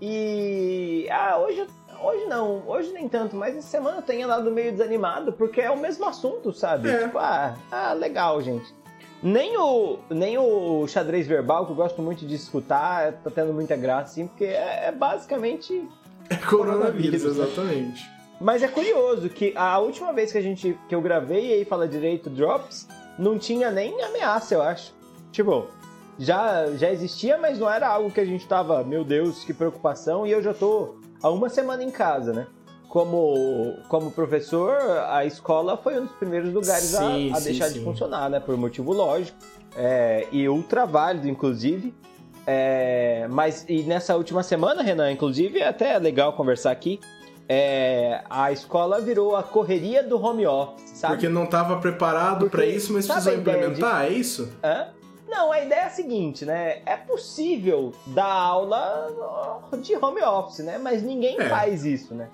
E. 0.00 1.06
Ah, 1.10 1.38
hoje, 1.38 1.66
hoje 2.02 2.24
não, 2.26 2.62
hoje 2.66 2.92
nem 2.92 3.08
tanto, 3.08 3.36
mas 3.36 3.56
essa 3.56 3.68
semana 3.68 3.98
eu 3.98 4.02
tenho 4.02 4.24
andado 4.26 4.50
meio 4.50 4.72
desanimado, 4.72 5.32
porque 5.32 5.60
é 5.60 5.70
o 5.70 5.78
mesmo 5.78 6.04
assunto, 6.06 6.52
sabe? 6.52 6.88
É. 6.90 7.04
Tipo, 7.04 7.18
ah, 7.18 7.56
ah, 7.70 7.92
legal, 7.92 8.40
gente. 8.40 8.74
Nem 9.22 9.56
o, 9.56 9.98
nem 10.08 10.38
o 10.38 10.86
xadrez 10.88 11.26
verbal, 11.26 11.66
que 11.66 11.72
eu 11.72 11.76
gosto 11.76 12.00
muito 12.00 12.26
de 12.26 12.34
escutar, 12.34 13.12
tá 13.12 13.30
tendo 13.30 13.52
muita 13.52 13.76
graça, 13.76 14.12
assim, 14.12 14.26
porque 14.26 14.44
é, 14.44 14.88
é 14.88 14.92
basicamente 14.92 15.86
É 16.28 16.36
coronavírus, 16.36 17.22
Coronavírus, 17.22 17.22
né? 17.22 17.30
exatamente. 17.44 18.10
Mas 18.40 18.62
é 18.62 18.68
curioso 18.68 19.28
que 19.28 19.52
a 19.54 19.78
última 19.78 20.12
vez 20.14 20.32
que 20.32 20.38
a 20.38 20.40
gente 20.40 20.78
que 20.88 20.94
eu 20.94 21.02
gravei 21.02 21.50
e 21.50 21.52
aí 21.52 21.64
fala 21.66 21.86
direito 21.86 22.30
Drops, 22.30 22.88
não 23.18 23.38
tinha 23.38 23.70
nem 23.70 24.00
ameaça, 24.02 24.54
eu 24.54 24.62
acho. 24.62 24.94
Tipo, 25.30 25.66
já, 26.18 26.66
já 26.72 26.90
existia, 26.90 27.36
mas 27.36 27.58
não 27.58 27.68
era 27.68 27.86
algo 27.86 28.10
que 28.10 28.20
a 28.20 28.24
gente 28.24 28.46
tava, 28.46 28.82
meu 28.82 29.04
Deus, 29.04 29.44
que 29.44 29.52
preocupação, 29.52 30.26
e 30.26 30.30
eu 30.30 30.42
já 30.42 30.54
tô 30.54 30.94
há 31.22 31.28
uma 31.28 31.50
semana 31.50 31.84
em 31.84 31.90
casa, 31.90 32.32
né? 32.32 32.46
Como, 32.90 33.76
como 33.88 34.10
professor, 34.10 34.76
a 35.08 35.24
escola 35.24 35.76
foi 35.76 35.98
um 36.00 36.06
dos 36.06 36.16
primeiros 36.16 36.52
lugares 36.52 36.82
Sim, 36.86 37.30
a, 37.32 37.36
a 37.36 37.40
sim, 37.40 37.44
deixar 37.44 37.68
sim. 37.68 37.74
de 37.74 37.84
funcionar, 37.84 38.28
né? 38.28 38.40
Por 38.40 38.56
motivo 38.56 38.92
lógico. 38.92 39.38
É, 39.76 40.26
e 40.32 40.48
ultra 40.48 40.84
válido, 40.86 41.28
inclusive. 41.28 41.94
É, 42.44 43.28
mas 43.30 43.64
e 43.68 43.82
nessa 43.84 44.16
última 44.16 44.42
semana, 44.42 44.82
Renan, 44.82 45.12
inclusive, 45.12 45.60
é 45.60 45.68
até 45.68 45.96
legal 45.98 46.32
conversar 46.32 46.72
aqui. 46.72 46.98
é, 47.48 48.22
a 48.28 48.50
escola 48.50 49.00
virou 49.00 49.34
a 49.36 49.42
correria 49.42 50.02
do 50.02 50.20
home 50.20 50.46
office, 50.46 50.90
sabe? 50.98 51.14
Porque 51.14 51.28
não 51.28 51.44
estava 51.44 51.76
preparado 51.78 52.50
para 52.50 52.64
isso, 52.66 52.92
mas 52.92 53.06
precisou 53.06 53.34
implementar, 53.34 54.04
é 54.06 54.08
isso? 54.10 54.52
Hã? 54.64 54.88
Não, 55.28 55.52
a 55.52 55.60
ideia 55.60 55.80
é 55.82 55.84
a 55.84 55.90
seguinte, 55.90 56.44
né? 56.44 56.80
É 56.84 56.96
possível 56.96 57.92
dar 58.08 58.24
aula 58.32 59.08
de 59.80 59.94
home 59.96 60.22
office, 60.22 60.64
né? 60.64 60.76
Mas 60.78 61.02
ninguém 61.04 61.40
É. 61.40 61.48
faz 61.48 61.84
isso, 61.84 62.14
né? 62.16 62.28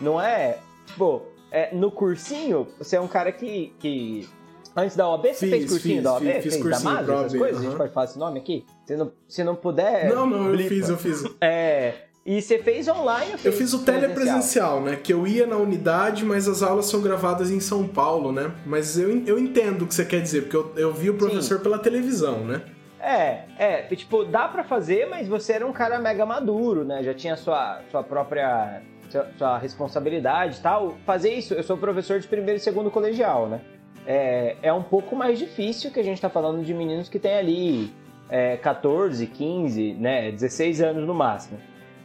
Não 0.00 0.20
é? 0.20 0.58
Tipo, 0.86 1.22
é, 1.50 1.74
no 1.74 1.90
cursinho, 1.90 2.66
você 2.78 2.96
é 2.96 3.00
um 3.00 3.08
cara 3.08 3.30
que. 3.32 3.74
que... 3.78 4.28
Antes 4.74 4.96
da 4.96 5.06
OAB, 5.06 5.26
você 5.34 5.48
fez 5.48 5.68
cursinho 5.68 5.96
fiz, 5.96 6.02
da 6.04 6.12
OAB? 6.14 6.22
fiz- 6.22 6.42
fiz 6.42 6.42
fez 6.42 6.56
da 6.56 6.62
cursinho 6.62 6.98
essas 6.98 7.10
OAB, 7.10 7.38
coisas? 7.38 7.60
A 7.60 7.64
gente 7.64 7.76
pode 7.76 7.92
falar 7.92 8.04
esse 8.06 8.18
nome 8.18 8.38
aqui? 8.40 8.64
Se 8.86 8.96
não, 8.96 9.12
se 9.28 9.44
não 9.44 9.54
puder. 9.54 10.08
não, 10.08 10.26
não, 10.26 10.46
eu 10.46 10.52
blipa. 10.52 10.68
fiz, 10.70 10.88
eu 10.88 10.96
fiz. 10.96 11.24
É. 11.40 11.92
E 12.24 12.40
você 12.40 12.58
fez 12.58 12.86
online 12.88 13.32
Eu 13.44 13.52
fiz 13.52 13.74
o 13.74 13.80
presencial? 13.80 13.84
telepresencial, 14.00 14.80
né? 14.80 14.94
Que 14.96 15.12
eu 15.12 15.26
ia 15.26 15.44
na 15.46 15.56
unidade, 15.56 16.24
mas 16.24 16.46
as 16.48 16.62
aulas 16.62 16.86
são 16.86 17.02
gravadas 17.02 17.50
em 17.50 17.58
São 17.60 17.86
Paulo, 17.86 18.30
né? 18.32 18.52
Mas 18.64 18.96
eu, 18.96 19.10
eu 19.26 19.38
entendo 19.38 19.82
o 19.82 19.86
que 19.88 19.94
você 19.94 20.04
quer 20.04 20.22
dizer, 20.22 20.42
porque 20.42 20.56
eu, 20.56 20.72
eu 20.76 20.92
vi 20.94 21.10
o 21.10 21.14
professor 21.18 21.58
pela 21.60 21.78
televisão, 21.80 22.38
né? 22.44 22.62
É, 23.00 23.42
é, 23.58 23.82
tipo, 23.96 24.24
dá 24.24 24.46
pra 24.46 24.62
fazer, 24.62 25.06
mas 25.10 25.26
você 25.26 25.54
era 25.54 25.66
um 25.66 25.72
cara 25.72 25.98
mega 25.98 26.24
maduro, 26.24 26.84
né? 26.84 27.02
Já 27.02 27.12
tinha 27.12 27.36
sua, 27.36 27.80
sua 27.90 28.04
própria 28.04 28.80
sua, 29.12 29.26
sua 29.36 29.58
responsabilidade 29.58 30.58
e 30.58 30.60
tal. 30.60 30.94
Fazer 31.06 31.32
isso, 31.32 31.54
eu 31.54 31.62
sou 31.62 31.76
professor 31.76 32.18
de 32.18 32.26
primeiro 32.26 32.56
e 32.56 32.60
segundo 32.60 32.90
colegial, 32.90 33.48
né? 33.48 33.60
É, 34.06 34.56
é 34.62 34.72
um 34.72 34.82
pouco 34.82 35.14
mais 35.14 35.38
difícil 35.38 35.90
que 35.92 36.00
a 36.00 36.02
gente 36.02 36.20
tá 36.20 36.28
falando 36.28 36.64
de 36.64 36.74
meninos 36.74 37.08
que 37.08 37.18
tem 37.20 37.34
ali 37.36 37.92
é, 38.28 38.56
14, 38.56 39.26
15, 39.26 39.94
né? 39.94 40.32
16 40.32 40.80
anos 40.80 41.06
no 41.06 41.14
máximo. 41.14 41.58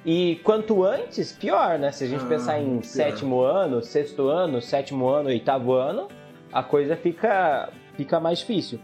E 0.05 0.39
quanto 0.43 0.83
antes, 0.83 1.31
pior, 1.31 1.79
né? 1.79 1.91
Se 1.91 2.03
a 2.03 2.07
gente 2.07 2.23
Ah, 2.23 2.27
pensar 2.27 2.59
em 2.59 2.79
pior. 2.79 2.83
sétimo 2.83 3.41
ano, 3.41 3.81
sexto 3.81 4.27
ano, 4.27 4.61
sétimo 4.61 5.07
ano, 5.09 5.29
oitavo 5.29 5.73
ano, 5.73 6.07
a 6.53 6.61
coisa 6.61 6.95
fica, 6.95 7.69
fica 7.95 8.19
mais 8.19 8.39
difícil. 8.39 8.79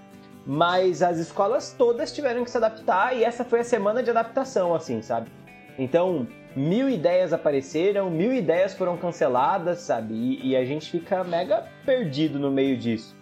Mas 0.46 1.01
as 1.01 1.20
escolas 1.20 1.74
todas 1.77 2.12
tiveram 2.12 2.44
que 2.44 2.51
se 2.51 2.58
adaptar 2.58 3.15
e 3.15 3.24
essa 3.24 3.46
foi 3.46 3.62
a 3.62 3.63
semana 3.63 4.03
de 4.03 4.10
adaptação, 4.10 4.75
assim, 4.75 5.01
sabe? 5.01 5.30
Então, 5.77 6.27
mil 6.56 6.89
ideias 6.89 7.34
apareceram, 7.34 8.10
mil 8.10 8.34
ideias 8.34 8.74
foram 8.74 8.98
canceladas, 8.98 9.80
sabe? 9.80 10.13
E, 10.13 10.50
e 10.50 10.56
a 10.56 10.63
gente 10.65 10.89
fica 10.89 11.24
mega 11.24 11.65
perdido 11.86 12.39
no 12.39 12.51
meio 12.51 12.77
disso. 12.77 13.15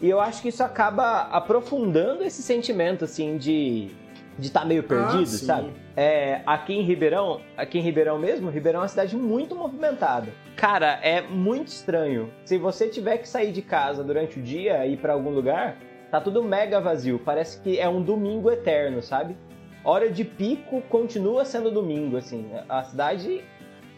E 0.00 0.10
eu 0.10 0.20
acho 0.20 0.42
que 0.42 0.48
isso 0.48 0.64
acaba 0.64 1.28
aprofundando 1.30 2.24
esse 2.24 2.42
sentimento, 2.42 3.04
assim, 3.04 3.38
de 3.38 3.90
de 4.38 4.46
estar 4.46 4.64
meio 4.64 4.82
perdido, 4.82 5.26
sim. 5.26 5.46
sabe? 5.46 5.72
É, 5.96 6.40
aqui 6.46 6.74
em 6.74 6.82
Ribeirão, 6.82 7.40
aqui 7.56 7.78
em 7.78 7.82
Ribeirão 7.82 8.18
mesmo, 8.18 8.50
Ribeirão 8.50 8.80
é 8.80 8.82
uma 8.82 8.88
cidade 8.88 9.16
muito 9.16 9.54
movimentada. 9.54 10.28
Cara, 10.56 10.98
é 11.02 11.20
muito 11.20 11.68
estranho. 11.68 12.32
Se 12.44 12.58
você 12.58 12.88
tiver 12.88 13.18
que 13.18 13.28
sair 13.28 13.52
de 13.52 13.62
casa 13.62 14.02
durante 14.02 14.38
o 14.38 14.42
dia 14.42 14.86
e 14.86 14.94
ir 14.94 14.96
pra 14.96 15.12
algum 15.12 15.30
lugar, 15.30 15.76
tá 16.10 16.20
tudo 16.20 16.42
mega 16.42 16.80
vazio. 16.80 17.18
Parece 17.18 17.60
que 17.60 17.78
é 17.78 17.88
um 17.88 18.02
domingo 18.02 18.50
eterno, 18.50 19.02
sabe? 19.02 19.36
Hora 19.84 20.08
de 20.10 20.24
pico 20.24 20.80
continua 20.88 21.44
sendo 21.44 21.70
domingo, 21.70 22.16
assim. 22.16 22.46
A 22.68 22.84
cidade 22.84 23.42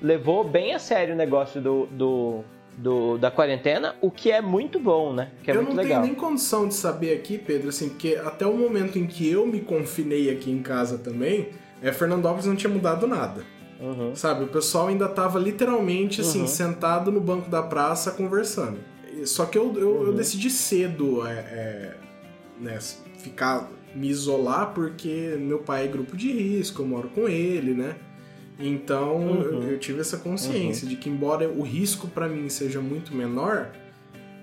levou 0.00 0.42
bem 0.44 0.74
a 0.74 0.78
sério 0.78 1.14
o 1.14 1.16
negócio 1.16 1.60
do, 1.60 1.86
do, 1.86 2.40
do- 2.78 3.18
da 3.18 3.30
quarentena, 3.30 3.94
o 4.00 4.10
que 4.10 4.30
é 4.30 4.40
muito 4.40 4.78
bom, 4.80 5.12
né? 5.12 5.30
É 5.46 5.50
eu 5.50 5.62
não 5.62 5.72
legal. 5.74 5.84
tenho 5.84 6.00
nem 6.02 6.14
condição 6.14 6.66
de 6.68 6.74
saber 6.74 7.14
aqui, 7.16 7.36
Pedro, 7.38 7.68
assim, 7.68 7.90
porque 7.90 8.18
até 8.24 8.46
o 8.46 8.56
momento 8.56 8.98
em 8.98 9.06
que 9.06 9.30
eu 9.30 9.46
me 9.46 9.60
confinei 9.60 10.30
aqui 10.30 10.50
em 10.50 10.62
casa 10.62 10.98
também, 10.98 11.50
é, 11.82 11.92
Fernandópolis 11.92 12.46
não 12.46 12.56
tinha 12.56 12.72
mudado 12.72 13.06
nada. 13.06 13.42
Uhum. 13.80 14.14
Sabe, 14.14 14.44
o 14.44 14.48
pessoal 14.48 14.86
ainda 14.88 15.08
tava 15.08 15.38
literalmente 15.38 16.20
assim, 16.22 16.42
Uhum. 16.42 16.46
sentado 16.46 17.12
no 17.12 17.20
banco 17.20 17.50
da 17.50 17.62
praça 17.62 18.10
conversando. 18.12 18.78
Só 19.26 19.44
que 19.46 19.58
eu, 19.58 19.72
eu, 19.74 19.80
eu 19.80 20.08
Uhum. 20.08 20.14
decidi 20.14 20.48
cedo 20.50 21.26
é, 21.26 21.32
é, 21.32 21.94
né, 22.60 22.78
ficar, 23.18 23.68
me 23.94 24.08
isolar 24.08 24.72
porque 24.74 25.36
meu 25.38 25.58
pai 25.60 25.84
é 25.84 25.88
grupo 25.88 26.16
de 26.16 26.30
risco, 26.32 26.82
eu 26.82 26.86
moro 26.86 27.08
com 27.10 27.28
ele, 27.28 27.74
né? 27.74 27.96
Então 28.58 29.16
Uhum. 29.16 29.42
eu, 29.42 29.62
eu 29.72 29.78
tive 29.78 30.00
essa 30.00 30.16
consciência 30.18 30.86
de 30.86 30.96
que 30.96 31.08
embora 31.08 31.48
o 31.48 31.62
risco 31.62 32.06
pra 32.08 32.28
mim 32.28 32.48
seja 32.48 32.80
muito 32.80 33.14
menor, 33.14 33.70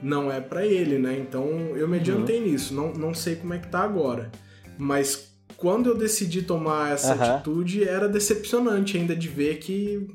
não 0.01 0.31
é 0.31 0.39
pra 0.41 0.65
ele, 0.65 0.98
né? 0.98 1.17
Então 1.20 1.46
eu 1.77 1.88
me 1.88 1.98
adiantei 1.98 2.39
Uhum. 2.39 2.46
nisso, 2.51 2.74
não, 2.74 2.93
não 2.93 3.13
sei 3.13 3.36
como 3.36 3.53
é 3.53 3.58
que 3.60 3.67
tá 3.70 3.79
agora. 3.81 4.31
Mas 4.77 5.31
quando 5.58 5.89
eu 5.89 5.96
decidi 5.98 6.41
tomar 6.41 6.91
essa 6.93 7.13
atitude, 7.36 7.84
era 7.84 8.10
decepcionante 8.10 8.98
ainda 8.98 9.15
de 9.15 9.27
ver 9.27 9.58
que 9.60 10.08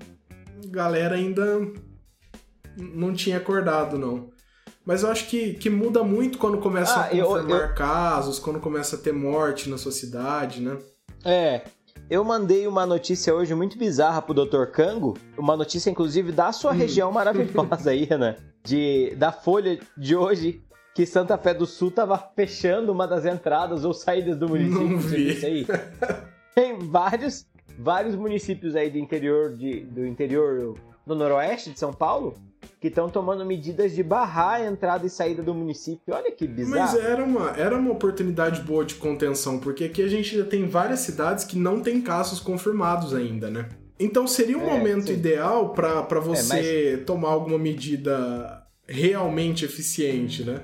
a 0.65 0.69
galera 0.69 1.15
ainda 1.15 1.61
não 2.77 3.15
tinha 3.15 3.37
acordado, 3.37 3.97
não. 3.99 4.29
Mas 4.87 5.03
eu 5.03 5.11
acho 5.11 5.27
que, 5.29 5.55
que 5.55 5.69
muda 5.69 6.03
muito 6.05 6.39
quando 6.39 6.59
começam 6.59 7.03
Ah, 7.03 7.07
a 7.07 7.15
eu- 7.15 7.27
confirmar 7.27 7.75
casos, 7.75 8.39
quando 8.39 8.61
começa 8.61 8.95
a 8.97 8.99
ter 8.99 9.13
morte 9.13 9.69
na 9.69 9.77
sua 9.77 9.91
cidade, 9.93 10.61
né? 10.63 10.79
É. 11.25 11.63
Eu 12.09 12.23
mandei 12.23 12.69
uma 12.69 12.87
notícia 12.87 13.35
hoje 13.35 13.53
muito 13.53 13.77
bizarra 13.77 14.23
pro 14.23 14.33
Dr. 14.33 14.67
Cango, 14.73 15.15
uma 15.37 15.57
notícia 15.57 15.91
inclusive 15.91 16.31
da 16.31 16.53
sua 16.53 16.71
Hum. 16.71 16.77
região 16.77 17.11
maravilhosa 17.11 17.91
aí, 17.91 18.05
Renan, 18.05 18.37
de 18.65 19.13
da 19.17 19.33
Folha 19.33 19.79
de 19.99 20.15
hoje 20.15 20.63
que 20.95 21.05
Santa 21.05 21.37
Fé 21.37 21.53
do 21.53 21.67
Sul 21.67 21.91
tava 21.91 22.17
fechando 22.37 22.93
uma 22.93 23.09
das 23.09 23.27
entradas 23.27 23.85
ou 23.85 23.93
saídas 23.93 24.37
do 24.39 24.49
município. 24.49 24.89
Não 24.89 24.99
vi. 24.99 25.45
aí? 25.45 25.67
Tem 26.55 26.79
vários 26.79 27.45
vários 27.79 28.15
municípios 28.15 28.77
aí 28.77 28.89
do 28.89 28.99
interior 28.99 29.55
de 29.57 29.81
do 29.81 30.07
interior 30.07 30.75
do 31.05 31.15
noroeste 31.15 31.71
de 31.73 31.79
São 31.79 31.93
Paulo 31.93 32.35
que 32.87 32.93
estão 32.93 33.09
tomando 33.09 33.45
medidas 33.45 33.93
de 33.93 34.03
barrar 34.03 34.61
a 34.61 34.67
entrada 34.67 35.05
e 35.05 35.11
saída 35.11 35.43
do 35.43 35.53
município. 35.53 36.15
Olha 36.15 36.31
que 36.31 36.47
bizarro. 36.47 36.79
Mas 36.81 36.95
era 36.95 37.25
uma, 37.25 37.51
era 37.57 37.77
uma 37.77 37.91
oportunidade 37.91 38.61
boa 38.63 38.85
de 38.85 38.95
contenção, 38.95 39.59
porque 39.59 39.85
aqui 39.85 40.03
a 40.03 40.09
gente 40.09 40.37
já 40.37 40.45
tem 40.45 40.69
várias 40.69 41.01
cidades 41.01 41.45
que 41.45 41.59
não 41.59 41.81
tem 41.81 42.01
casos 42.01 42.39
confirmados 42.39 43.13
ainda, 43.13 43.51
né? 43.51 43.69
Então 43.99 44.27
seria 44.27 44.57
um 44.57 44.69
É, 44.69 44.79
momento 44.79 45.07
sim. 45.09 45.15
ideal 45.15 45.71
pra 45.71 46.03
pra 46.03 46.21
você 46.21 47.03
tomar 47.07 47.31
alguma 47.31 47.59
medida 47.59 48.63
realmente 48.87 49.65
eficiente, 49.65 50.45
né? 50.45 50.61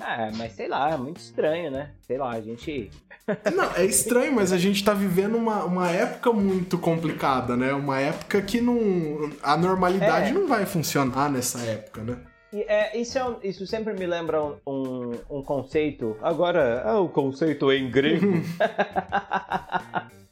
É, 0.00 0.30
mas 0.36 0.52
sei 0.52 0.68
lá, 0.68 0.90
é 0.92 0.96
muito 0.96 1.18
estranho, 1.18 1.70
né? 1.70 1.90
Sei 2.02 2.16
lá, 2.16 2.30
a 2.30 2.40
gente 2.40 2.90
Não, 3.54 3.74
é 3.74 3.84
estranho, 3.84 4.32
mas 4.32 4.52
a 4.52 4.58
gente 4.58 4.82
tá 4.82 4.94
vivendo 4.94 5.36
uma, 5.36 5.64
uma 5.64 5.90
época 5.90 6.32
muito 6.32 6.78
complicada, 6.78 7.56
né? 7.56 7.72
Uma 7.74 8.00
época 8.00 8.40
que 8.40 8.60
não. 8.60 9.30
A 9.42 9.56
normalidade 9.56 10.30
É. 10.30 10.32
não 10.32 10.46
vai 10.46 10.64
funcionar 10.64 11.30
nessa 11.30 11.58
época, 11.60 12.02
né? 12.02 12.16
E, 12.52 12.62
é, 12.62 12.96
isso, 12.98 13.18
é 13.18 13.24
um- 13.28 13.36
isso 13.42 13.66
sempre 13.66 13.92
me 13.92 14.06
lembra 14.06 14.42
um, 14.42 14.56
um, 14.66 15.10
um 15.28 15.42
conceito. 15.42 16.16
Agora, 16.22 16.82
é 16.86 16.92
o 16.94 17.08
conceito 17.08 17.70
em 17.70 17.90
grego. 17.90 18.26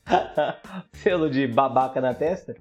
Selo 0.95 1.29
de 1.29 1.47
babaca 1.47 2.01
na 2.01 2.15
testa. 2.15 2.55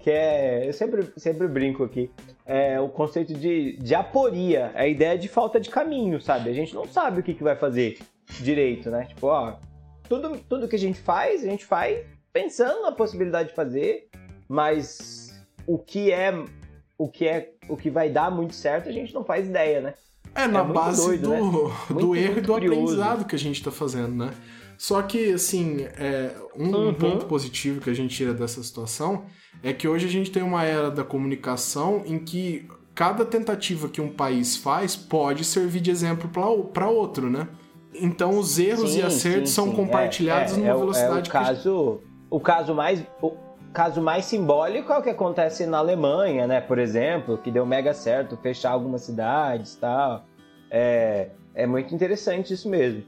Que 0.00 0.10
é. 0.10 0.68
Eu 0.68 0.72
sempre, 0.72 1.12
sempre 1.16 1.46
brinco 1.48 1.84
aqui. 1.84 2.10
É 2.46 2.78
o 2.78 2.88
conceito 2.88 3.32
de, 3.32 3.76
de 3.78 3.94
aporia. 3.94 4.70
A 4.74 4.86
ideia 4.86 5.16
de 5.18 5.28
falta 5.28 5.58
de 5.58 5.70
caminho, 5.70 6.20
sabe? 6.20 6.50
A 6.50 6.52
gente 6.52 6.74
não 6.74 6.86
sabe 6.86 7.20
o 7.20 7.22
que, 7.22 7.34
que 7.34 7.42
vai 7.42 7.56
fazer 7.56 7.98
direito, 8.40 8.90
né? 8.90 9.06
Tipo, 9.06 9.28
ó. 9.28 9.56
Tudo, 10.08 10.38
tudo 10.48 10.68
que 10.68 10.76
a 10.76 10.78
gente 10.78 11.00
faz, 11.00 11.42
a 11.42 11.48
gente 11.48 11.64
faz 11.64 12.04
pensando 12.32 12.82
na 12.82 12.92
possibilidade 12.92 13.48
de 13.50 13.54
fazer, 13.54 14.08
mas 14.48 15.42
o 15.66 15.78
que 15.78 16.12
é 16.12 16.34
o 16.98 17.08
que 17.08 17.26
é 17.26 17.52
o 17.68 17.76
que 17.76 17.90
vai 17.90 18.10
dar 18.10 18.30
muito 18.30 18.54
certo 18.54 18.88
a 18.88 18.92
gente 18.92 19.14
não 19.14 19.24
faz 19.24 19.46
ideia, 19.46 19.80
né? 19.80 19.94
É, 20.34 20.46
na 20.46 20.64
muito 20.64 20.74
base 20.74 21.06
doido, 21.06 21.22
do, 21.22 21.30
né? 21.30 21.38
do 21.88 21.94
Muito, 21.94 22.16
erro 22.16 22.38
e 22.38 22.40
do 22.40 22.52
curioso. 22.52 22.80
aprendizado 22.80 23.24
que 23.24 23.36
a 23.36 23.38
gente 23.38 23.62
tá 23.62 23.70
fazendo, 23.70 24.14
né? 24.14 24.30
Só 24.78 25.02
que, 25.02 25.32
assim, 25.32 25.82
é, 25.96 26.34
um, 26.56 26.66
um 26.66 26.86
Uhum. 26.86 26.94
ponto 26.94 27.26
positivo 27.26 27.80
que 27.80 27.90
a 27.90 27.94
gente 27.94 28.14
tira 28.14 28.32
dessa 28.34 28.62
situação 28.62 29.24
é 29.62 29.72
que 29.72 29.86
hoje 29.88 30.06
a 30.06 30.10
gente 30.10 30.30
tem 30.30 30.42
uma 30.42 30.64
era 30.64 30.90
da 30.90 31.04
comunicação 31.04 32.02
em 32.06 32.18
que 32.18 32.68
cada 32.94 33.24
tentativa 33.24 33.88
que 33.88 34.00
um 34.00 34.08
país 34.08 34.56
faz 34.56 34.94
pode 34.96 35.44
servir 35.44 35.80
de 35.80 35.90
exemplo 35.90 36.28
para 36.72 36.88
outro, 36.88 37.28
né? 37.30 37.48
Então 37.94 38.38
os 38.38 38.58
erros 38.58 38.94
e 38.94 39.00
Sim, 39.00 39.02
acertos 39.02 39.50
sim, 39.50 39.54
são 39.54 39.70
sim. 39.70 39.76
compartilhados 39.76 40.52
É, 40.52 40.56
é, 40.56 40.58
numa 40.58 40.70
é 40.70 40.78
velocidade 40.78 41.28
é 41.28 41.30
o 41.30 41.32
caso 41.32 42.00
o 42.30 42.40
caso 42.40 42.74
mais 42.74 43.04
o 43.22 43.32
caso 43.72 44.00
mais 44.00 44.24
simbólico 44.24 44.92
é 44.92 44.98
o 44.98 45.02
que 45.02 45.10
acontece 45.10 45.66
na 45.66 45.78
Alemanha, 45.78 46.46
né? 46.46 46.60
Por 46.60 46.78
exemplo, 46.78 47.38
que 47.38 47.50
deu 47.50 47.66
mega 47.66 47.92
certo 47.92 48.36
fechar 48.36 48.70
algumas 48.70 49.02
cidades, 49.02 49.74
e 49.74 49.78
tal. 49.80 50.24
É, 50.70 51.30
é 51.54 51.66
muito 51.66 51.92
interessante 51.94 52.52
isso 52.54 52.68
mesmo. 52.68 53.02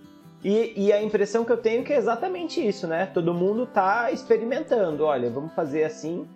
E, 0.45 0.73
e, 0.77 0.93
a 0.93 1.03
impressão 1.03 1.45
que 1.45 1.51
eu 1.51 1.57
tenho 1.57 1.81
é 1.81 1.85
que 1.85 1.93
é 1.93 1.97
exatamente 1.97 2.65
isso, 2.65 2.87
né? 2.87 3.07
Todo 3.07 3.35
mundo 3.35 3.67
tá 3.67 4.13
experimentando. 4.13 5.05
Olha, 5.05 5.31
vamos 5.31 5.53
fazer 5.55 5.85
assim. 5.85 6.27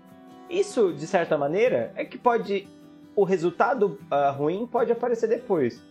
Isso, 0.49 0.93
de 0.93 1.07
certa 1.07 1.39
maneira, 1.39 1.93
é 1.95 2.05
que 2.05 2.19
pode. 2.19 2.69
O 3.15 3.25
resultado 3.25 3.99
uh, 4.11 4.33
ruim 4.37 4.67
pode 4.67 4.91
aparecer 4.91 5.29
depois. 5.29 5.83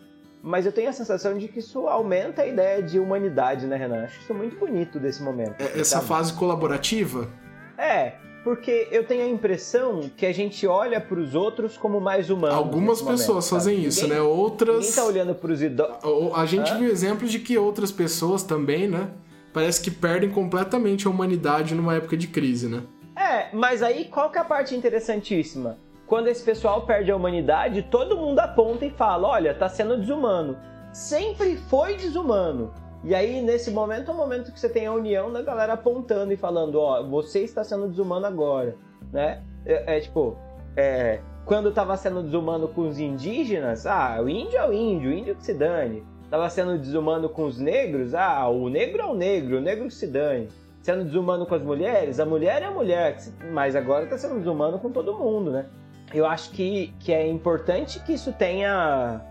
Mas 0.42 0.66
eu 0.66 0.72
tenho 0.72 0.89
a 0.89 0.94
sensação 0.94 1.38
de 1.38 1.48
que 1.48 1.60
isso 1.60 1.88
aumenta 1.88 2.42
a 2.42 2.48
ideia 2.48 2.82
de 2.82 2.98
humanidade, 2.98 3.68
né, 3.68 3.75
Renan? 3.75 4.06
Acho 4.06 4.20
isso 4.22 4.34
muito 4.34 4.58
bonito 4.58 5.00
desse 5.00 5.22
momento. 5.22 5.60
É, 5.60 5.80
essa 5.80 5.98
sabe? 5.98 6.08
fase 6.08 6.34
colaborativa? 6.34 7.30
É, 7.78 8.13
porque 8.43 8.88
eu 8.91 9.05
tenho 9.05 9.24
a 9.24 9.27
impressão 9.27 10.10
que 10.15 10.25
a 10.25 10.34
gente 10.34 10.65
olha 10.65 11.00
para 11.01 11.19
os 11.19 11.36
outros 11.36 11.77
como 11.77 12.00
mais 12.00 12.29
humanos. 12.29 12.55
Algumas 12.55 13.01
pessoas 13.01 13.27
momento, 13.27 13.50
fazem 13.50 13.84
isso, 13.84 14.03
ninguém, 14.03 14.17
né? 14.17 14.24
Outras. 14.24 14.77
Ninguém 14.77 14.91
tá 14.91 15.05
olhando 15.05 15.36
para 15.36 15.51
os 15.51 15.62
idosos. 15.62 15.98
A 16.36 16.46
gente 16.46 16.72
Hã? 16.72 16.77
viu 16.77 16.89
exemplos 16.89 17.31
de 17.31 17.39
que 17.39 17.58
outras 17.58 17.91
pessoas 17.91 18.43
também, 18.43 18.88
né? 18.88 19.10
Parece 19.53 19.81
que 19.81 19.91
perdem 19.91 20.29
completamente 20.29 21.08
a 21.08 21.10
humanidade 21.10 21.75
numa 21.75 21.96
época 21.96 22.15
de 22.15 22.27
crise, 22.27 22.67
né? 22.67 22.84
É, 23.15 23.53
mas 23.53 23.84
aí 23.84 24.05
qual 24.05 24.29
que 24.29 24.38
é 24.38 24.41
a 24.41 24.46
parte 24.46 24.75
interessantíssima? 24.75 25.77
Quando 26.08 26.27
esse 26.27 26.43
pessoal 26.43 26.84
perde 26.84 27.12
a 27.12 27.15
humanidade, 27.15 27.84
todo 27.84 28.17
mundo 28.17 28.39
aponta 28.39 28.86
e 28.86 28.89
fala: 28.89 29.27
olha, 29.27 29.53
tá 29.53 29.67
sendo 29.67 29.98
desumano. 29.98 30.58
Sempre 30.93 31.58
foi 31.69 31.96
desumano. 31.96 32.74
E 33.03 33.15
aí, 33.15 33.41
nesse 33.41 33.72
momento, 33.72 34.12
é 34.12 34.13
o 34.13 34.18
momento 34.18 34.51
que 34.51 34.60
você 34.60 34.70
tem 34.70 34.86
a 34.86 34.94
união 34.94 35.32
da 35.32 35.41
galera 35.41 35.74
apontando 35.74 36.34
e 36.34 36.38
falando: 36.38 36.75
ó, 36.79 37.03
você 37.03 37.39
está 37.39 37.63
sendo 37.63 37.88
desumano 37.88 38.25
agora, 38.25 38.75
né? 39.12 39.41
É, 39.65 39.98
é 39.98 40.00
tipo, 40.00 40.38
é, 40.75 41.20
quando 41.46 41.70
estava 41.70 41.96
sendo 41.96 42.24
desumano 42.24 42.68
com 42.68 42.88
os 42.88 43.00
indígenas, 43.00 43.86
ah, 43.86 44.20
o 44.22 44.29
índio 44.29 44.58
é 44.58 44.68
o 44.68 44.74
índio, 44.74 45.10
o 45.10 45.13
índio 45.13 45.36
que 45.36 45.46
se 45.46 45.53
dane. 45.53 46.03
Tava 46.29 46.50
sendo 46.50 46.77
desumano 46.77 47.29
com 47.29 47.46
os 47.46 47.58
negros, 47.58 48.13
ah, 48.13 48.48
o 48.48 48.70
negro 48.70 49.01
é 49.01 49.06
o 49.06 49.15
negro, 49.15 49.58
o 49.58 49.62
negro 49.62 49.88
que 49.88 49.94
se 49.94 50.08
dane. 50.08 50.50
Sendo 50.82 51.03
desumano 51.03 51.46
com 51.46 51.56
as 51.56 51.63
mulheres, 51.63 52.20
a 52.20 52.25
mulher 52.25 52.62
é 52.62 52.65
a 52.65 52.72
mulher, 52.72 53.18
mas 53.51 53.75
agora 53.75 54.03
está 54.06 54.18
sendo 54.18 54.38
desumano 54.38 54.79
com 54.79 54.91
todo 54.91 55.18
mundo, 55.18 55.51
né? 55.51 55.65
eu 56.13 56.25
acho 56.25 56.51
que, 56.51 56.94
que 57.00 57.13
é 57.13 57.27
importante 57.27 58.00
que 58.03 58.13
isso 58.13 58.34
tenha 58.34 59.22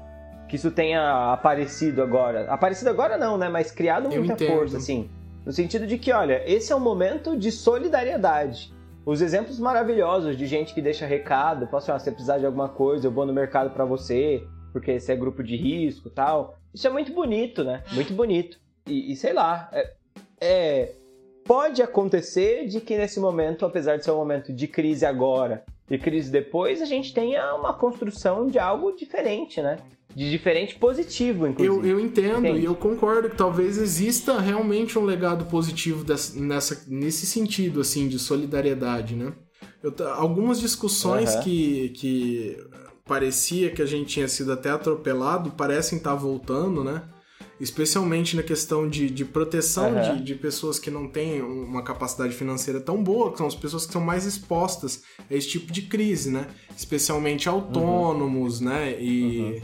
que 0.48 0.56
isso 0.56 0.70
tenha 0.70 1.32
aparecido 1.32 2.02
agora. 2.02 2.50
Aparecido 2.50 2.90
agora 2.90 3.16
não, 3.16 3.36
né? 3.36 3.48
Mas 3.48 3.70
criado 3.70 4.08
muita 4.08 4.36
força, 4.36 4.78
assim. 4.78 5.10
No 5.44 5.52
sentido 5.52 5.86
de 5.86 5.98
que, 5.98 6.12
olha, 6.12 6.42
esse 6.46 6.72
é 6.72 6.76
um 6.76 6.80
momento 6.80 7.36
de 7.36 7.52
solidariedade. 7.52 8.72
Os 9.04 9.22
exemplos 9.22 9.58
maravilhosos 9.58 10.36
de 10.36 10.46
gente 10.46 10.74
que 10.74 10.82
deixa 10.82 11.06
recado, 11.06 11.66
fala 11.66 11.78
assim, 11.78 11.92
ah, 11.92 11.98
se 11.98 12.10
precisar 12.10 12.38
de 12.38 12.46
alguma 12.46 12.68
coisa, 12.68 13.06
eu 13.06 13.10
vou 13.10 13.24
no 13.24 13.32
mercado 13.32 13.70
para 13.70 13.84
você, 13.84 14.42
porque 14.72 14.92
esse 14.92 15.10
é 15.10 15.16
grupo 15.16 15.42
de 15.42 15.56
risco 15.56 16.10
tal. 16.10 16.58
Isso 16.74 16.86
é 16.86 16.90
muito 16.90 17.12
bonito, 17.12 17.64
né? 17.64 17.82
Muito 17.92 18.12
bonito. 18.12 18.58
E, 18.86 19.12
e 19.12 19.16
sei 19.16 19.32
lá, 19.32 19.70
é, 19.72 19.92
é, 20.40 20.92
pode 21.44 21.82
acontecer 21.82 22.66
de 22.66 22.80
que 22.80 22.96
nesse 22.96 23.18
momento, 23.18 23.64
apesar 23.64 23.96
de 23.96 24.04
ser 24.04 24.10
um 24.10 24.16
momento 24.16 24.52
de 24.52 24.68
crise 24.68 25.06
agora, 25.06 25.64
de 25.88 25.99
crise 25.99 26.30
depois, 26.30 26.83
a 26.83 26.85
gente 26.85 27.14
tenha 27.14 27.54
uma 27.54 27.73
construção 27.73 28.47
de 28.47 28.59
algo 28.59 28.92
diferente, 28.92 29.62
né? 29.62 29.78
De 30.14 30.30
diferente 30.30 30.75
positivo, 30.75 31.47
inclusive. 31.47 31.88
Eu, 31.88 31.99
eu 31.99 32.00
entendo 32.00 32.47
Entende? 32.47 32.61
e 32.61 32.64
eu 32.64 32.75
concordo 32.75 33.30
que 33.30 33.37
talvez 33.37 33.78
exista 33.78 34.38
realmente 34.40 34.99
um 34.99 35.04
legado 35.04 35.47
positivo 35.47 36.04
dessa, 36.04 36.38
nessa, 36.38 36.85
nesse 36.88 37.26
sentido, 37.26 37.80
assim, 37.80 38.09
de 38.09 38.18
solidariedade, 38.18 39.14
né? 39.14 39.33
Eu, 39.83 39.95
algumas 40.14 40.61
discussões 40.61 41.35
uhum. 41.35 41.42
que, 41.42 41.88
que 41.90 42.57
parecia 43.07 43.71
que 43.71 43.80
a 43.80 43.87
gente 43.87 44.07
tinha 44.07 44.28
sido 44.28 44.52
até 44.52 44.71
atropelado 44.71 45.53
parecem 45.53 45.98
estar 45.98 46.14
voltando, 46.14 46.85
né? 46.85 47.03
Especialmente 47.61 48.37
na 48.37 48.42
questão 48.42 48.88
de, 48.88 49.11
de 49.11 49.25
proteção 49.25 49.94
uhum. 49.94 50.16
de, 50.16 50.25
de, 50.25 50.35
pessoas 50.35 50.79
que 50.79 50.90
não 50.90 51.09
têm 51.09 51.42
uma 51.42 51.83
capacidade 51.83 52.35
financeira 52.35 52.81
tão 52.81 53.03
boa, 53.03 53.33
que 53.33 53.38
são 53.38 53.47
as 53.47 53.55
pessoas 53.55 53.87
que 53.87 53.92
são 53.92 54.01
mais 54.01 54.25
expostas 54.25 55.03
a 55.31 55.35
esse 55.35 55.49
tipo 55.49 55.73
de 55.73 55.83
crise, 55.83 56.31
né? 56.31 56.49
Especialmente 56.77 57.49
autônomos, 57.49 58.61
uhum. 58.61 58.68
né? 58.68 59.01
E. 59.01 59.40
Uhum. 59.40 59.61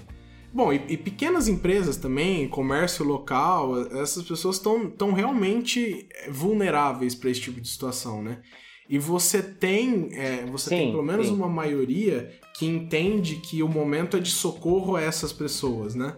Bom, 0.53 0.73
e, 0.73 0.81
e, 0.89 0.97
pequenas 0.97 1.49
empresas 1.49 1.97
também, 1.97 2.49
comércio 2.49 3.05
local, 3.05 3.89
essas 3.97 4.23
pessoas 4.23 4.55
estão 4.55 5.13
realmente 5.13 6.09
vulneráveis 6.31 7.13
para 7.13 7.29
esse 7.29 7.41
tipo 7.41 7.61
de 7.61 7.69
situação, 7.69 8.23
né? 8.23 8.41
E 8.89 8.99
você 8.99 9.43
tem, 9.43 10.11
é, 10.13 10.45
você 10.47 10.71
sim, 10.71 10.77
tem 10.77 10.91
pelo 10.91 11.03
menos 11.03 11.27
sim. 11.27 11.35
uma 11.35 11.49
maioria 11.49 12.31
que 12.57 12.67
entende 12.67 13.37
que 13.37 13.63
o 13.63 13.69
momento 13.69 14.17
é 14.17 14.21
de 14.21 14.31
socorro 14.31 14.95
a 14.95 15.03
essas 15.03 15.33
pessoas, 15.33 15.95
né? 15.97 16.15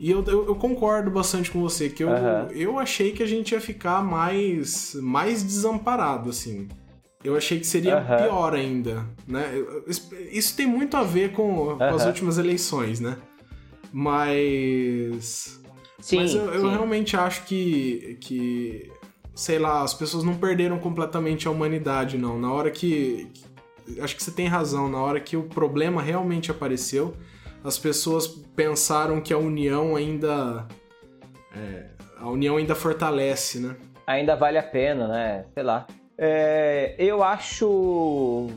E 0.00 0.10
eu, 0.10 0.24
eu, 0.24 0.46
eu, 0.46 0.54
concordo 0.54 1.10
bastante 1.10 1.50
com 1.50 1.60
você, 1.60 1.90
que 1.90 2.02
eu, 2.02 2.08
uhum. 2.08 2.46
eu 2.52 2.78
achei 2.78 3.12
que 3.12 3.22
a 3.22 3.26
gente 3.26 3.52
ia 3.52 3.60
ficar 3.60 4.02
mais, 4.02 4.94
mais 4.94 5.42
desamparado, 5.42 6.30
assim. 6.30 6.68
Eu 7.22 7.36
achei 7.36 7.60
que 7.60 7.66
seria 7.66 7.98
uhum. 7.98 8.16
pior 8.16 8.54
ainda, 8.54 9.06
né? 9.28 9.44
Isso 10.32 10.56
tem 10.56 10.66
muito 10.66 10.96
a 10.96 11.02
ver 11.02 11.32
com, 11.32 11.42
uhum. 11.42 11.76
com 11.76 11.84
as 11.84 12.06
últimas 12.06 12.38
eleições, 12.38 12.98
né? 12.98 13.18
Mas... 13.92 15.60
Sim, 15.98 16.16
Mas 16.16 16.34
eu, 16.34 16.46
eu 16.46 16.70
realmente 16.70 17.14
acho 17.14 17.44
que, 17.44 18.16
que, 18.22 18.90
sei 19.34 19.58
lá, 19.58 19.82
as 19.82 19.92
pessoas 19.92 20.24
não 20.24 20.34
perderam 20.34 20.78
completamente 20.78 21.46
a 21.46 21.50
humanidade, 21.50 22.16
não. 22.16 22.38
Na 22.40 22.50
hora 22.50 22.70
que... 22.70 23.28
Acho 24.00 24.16
que 24.16 24.22
você 24.22 24.30
tem 24.30 24.46
razão, 24.46 24.88
na 24.88 24.98
hora 24.98 25.20
que 25.20 25.36
o 25.36 25.42
problema 25.42 26.00
realmente 26.00 26.50
apareceu 26.50 27.14
as 27.64 27.78
pessoas 27.78 28.26
pensaram 28.26 29.20
que 29.20 29.32
a 29.32 29.38
união 29.38 29.96
ainda. 29.96 30.66
É, 31.54 31.90
a 32.18 32.28
união 32.28 32.56
ainda 32.56 32.74
fortalece, 32.74 33.58
né? 33.60 33.76
Ainda 34.06 34.34
vale 34.36 34.58
a 34.58 34.62
pena, 34.62 35.08
né? 35.08 35.44
Sei 35.54 35.62
lá. 35.62 35.86
É, 36.16 36.94
eu 36.98 37.22
acho. 37.22 38.48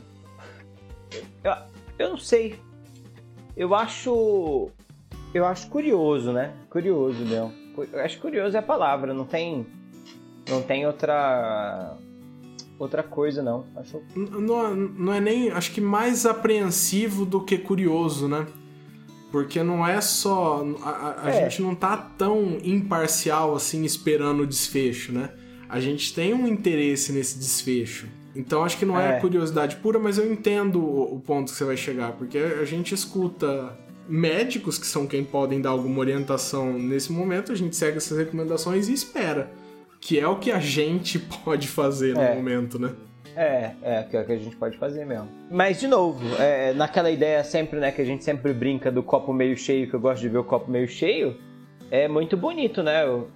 Eu, 1.42 1.52
eu 1.98 2.10
não 2.10 2.18
sei. 2.18 2.58
Eu 3.56 3.74
acho. 3.74 4.70
Eu 5.32 5.44
acho 5.46 5.68
curioso, 5.68 6.32
né? 6.32 6.52
Curioso, 6.70 7.24
Leão. 7.24 7.52
Eu 7.92 8.00
acho 8.00 8.20
curioso 8.20 8.56
é 8.56 8.60
a 8.60 8.62
palavra, 8.62 9.12
não 9.12 9.24
tem. 9.24 9.66
Não 10.48 10.62
tem 10.62 10.86
outra 10.86 11.96
outra 12.78 13.02
coisa, 13.02 13.42
não. 13.42 13.64
Acho... 13.76 14.02
Não, 14.14 14.74
não 14.74 15.12
é 15.12 15.20
nem. 15.20 15.50
Acho 15.50 15.72
que 15.72 15.80
mais 15.80 16.26
apreensivo 16.26 17.24
do 17.24 17.42
que 17.42 17.58
curioso, 17.58 18.28
né? 18.28 18.46
Porque 19.34 19.64
não 19.64 19.84
é 19.84 20.00
só. 20.00 20.64
A, 20.80 21.22
a 21.24 21.30
é. 21.30 21.42
gente 21.42 21.60
não 21.60 21.74
tá 21.74 21.96
tão 21.96 22.56
imparcial 22.62 23.56
assim 23.56 23.84
esperando 23.84 24.44
o 24.44 24.46
desfecho, 24.46 25.10
né? 25.10 25.30
A 25.68 25.80
gente 25.80 26.14
tem 26.14 26.32
um 26.32 26.46
interesse 26.46 27.10
nesse 27.12 27.36
desfecho. 27.36 28.06
Então 28.36 28.62
acho 28.62 28.78
que 28.78 28.86
não 28.86 28.96
é, 28.96 29.16
é 29.16 29.20
curiosidade 29.20 29.74
pura, 29.74 29.98
mas 29.98 30.18
eu 30.18 30.32
entendo 30.32 30.78
o, 30.78 31.16
o 31.16 31.18
ponto 31.18 31.50
que 31.50 31.58
você 31.58 31.64
vai 31.64 31.76
chegar, 31.76 32.12
porque 32.12 32.38
a 32.38 32.64
gente 32.64 32.94
escuta 32.94 33.76
médicos 34.08 34.78
que 34.78 34.86
são 34.86 35.04
quem 35.04 35.24
podem 35.24 35.60
dar 35.60 35.70
alguma 35.70 35.98
orientação 35.98 36.72
nesse 36.78 37.10
momento, 37.10 37.50
a 37.50 37.56
gente 37.56 37.74
segue 37.74 37.96
essas 37.96 38.16
recomendações 38.16 38.88
e 38.88 38.92
espera. 38.92 39.50
Que 40.00 40.20
é 40.20 40.28
o 40.28 40.36
que 40.36 40.52
a 40.52 40.60
gente 40.60 41.18
pode 41.44 41.66
fazer 41.66 42.16
é. 42.16 42.30
no 42.30 42.36
momento, 42.36 42.78
né? 42.78 42.92
É, 43.36 43.72
é, 43.82 44.02
que 44.04 44.16
é 44.16 44.20
o 44.20 44.24
que 44.24 44.32
a 44.32 44.38
gente 44.38 44.56
pode 44.56 44.78
fazer 44.78 45.04
mesmo. 45.04 45.28
Mas, 45.50 45.80
de 45.80 45.88
novo, 45.88 46.20
é, 46.40 46.72
naquela 46.72 47.10
ideia 47.10 47.42
sempre, 47.42 47.80
né, 47.80 47.90
que 47.90 48.00
a 48.00 48.04
gente 48.04 48.22
sempre 48.22 48.52
brinca 48.52 48.92
do 48.92 49.02
copo 49.02 49.32
meio 49.32 49.56
cheio, 49.56 49.88
que 49.88 49.94
eu 49.94 50.00
gosto 50.00 50.20
de 50.20 50.28
ver 50.28 50.38
o 50.38 50.44
copo 50.44 50.70
meio 50.70 50.86
cheio, 50.86 51.36
é 51.90 52.06
muito 52.06 52.36
bonito, 52.36 52.82
né? 52.82 53.04
O, 53.06 53.26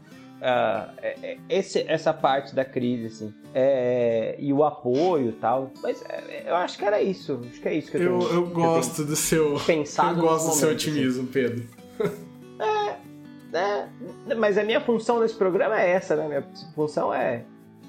a, 0.40 0.90
é, 1.02 1.16
é, 1.22 1.38
esse, 1.48 1.84
essa 1.88 2.12
parte 2.12 2.54
da 2.54 2.64
crise, 2.64 3.06
assim. 3.06 3.34
É, 3.54 4.36
e 4.38 4.52
o 4.52 4.62
apoio 4.62 5.30
e 5.30 5.32
tal. 5.32 5.72
Mas 5.82 6.02
é, 6.08 6.44
eu 6.46 6.54
acho 6.54 6.78
que 6.78 6.84
era 6.84 7.02
isso. 7.02 7.40
Acho 7.50 7.60
que 7.60 7.68
é 7.68 7.74
isso 7.74 7.90
que 7.90 7.96
eu 7.96 8.02
Eu, 8.02 8.18
tenho, 8.18 8.32
eu 8.32 8.46
gosto 8.46 8.96
tenho 8.96 9.08
do 9.08 9.16
seu. 9.16 9.60
Pensado 9.66 10.20
eu 10.20 10.22
gosto 10.22 10.48
do 10.48 10.54
seu 10.54 10.68
assim. 10.68 10.76
otimismo, 10.76 11.22
assim. 11.24 11.32
Pedro. 11.32 11.64
É, 12.60 12.96
é, 13.56 14.34
mas 14.36 14.58
a 14.58 14.62
minha 14.62 14.80
função 14.80 15.20
nesse 15.20 15.34
programa 15.34 15.80
é 15.80 15.90
essa, 15.90 16.14
né? 16.14 16.28
Minha 16.28 16.46
função 16.74 17.12
é 17.12 17.44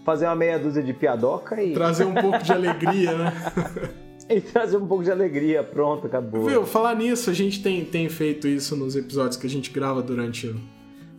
fazer 0.09 0.25
uma 0.25 0.35
meia 0.35 0.57
dúzia 0.57 0.81
de 0.81 0.91
piadoca 0.91 1.61
e. 1.61 1.71
Trazer 1.71 2.03
um 2.03 2.15
pouco 2.15 2.39
de 2.39 2.51
alegria, 2.51 3.15
né? 3.15 3.33
e 4.27 4.41
trazer 4.41 4.77
um 4.77 4.87
pouco 4.87 5.03
de 5.03 5.11
alegria, 5.11 5.63
pronto, 5.63 6.07
acabou. 6.07 6.45
Viu, 6.47 6.65
falar 6.65 6.95
nisso, 6.95 7.29
a 7.29 7.33
gente 7.33 7.61
tem, 7.61 7.85
tem 7.85 8.09
feito 8.09 8.47
isso 8.47 8.75
nos 8.75 8.95
episódios 8.95 9.37
que 9.37 9.45
a 9.45 9.49
gente 9.49 9.69
grava 9.69 10.01
durante, 10.01 10.55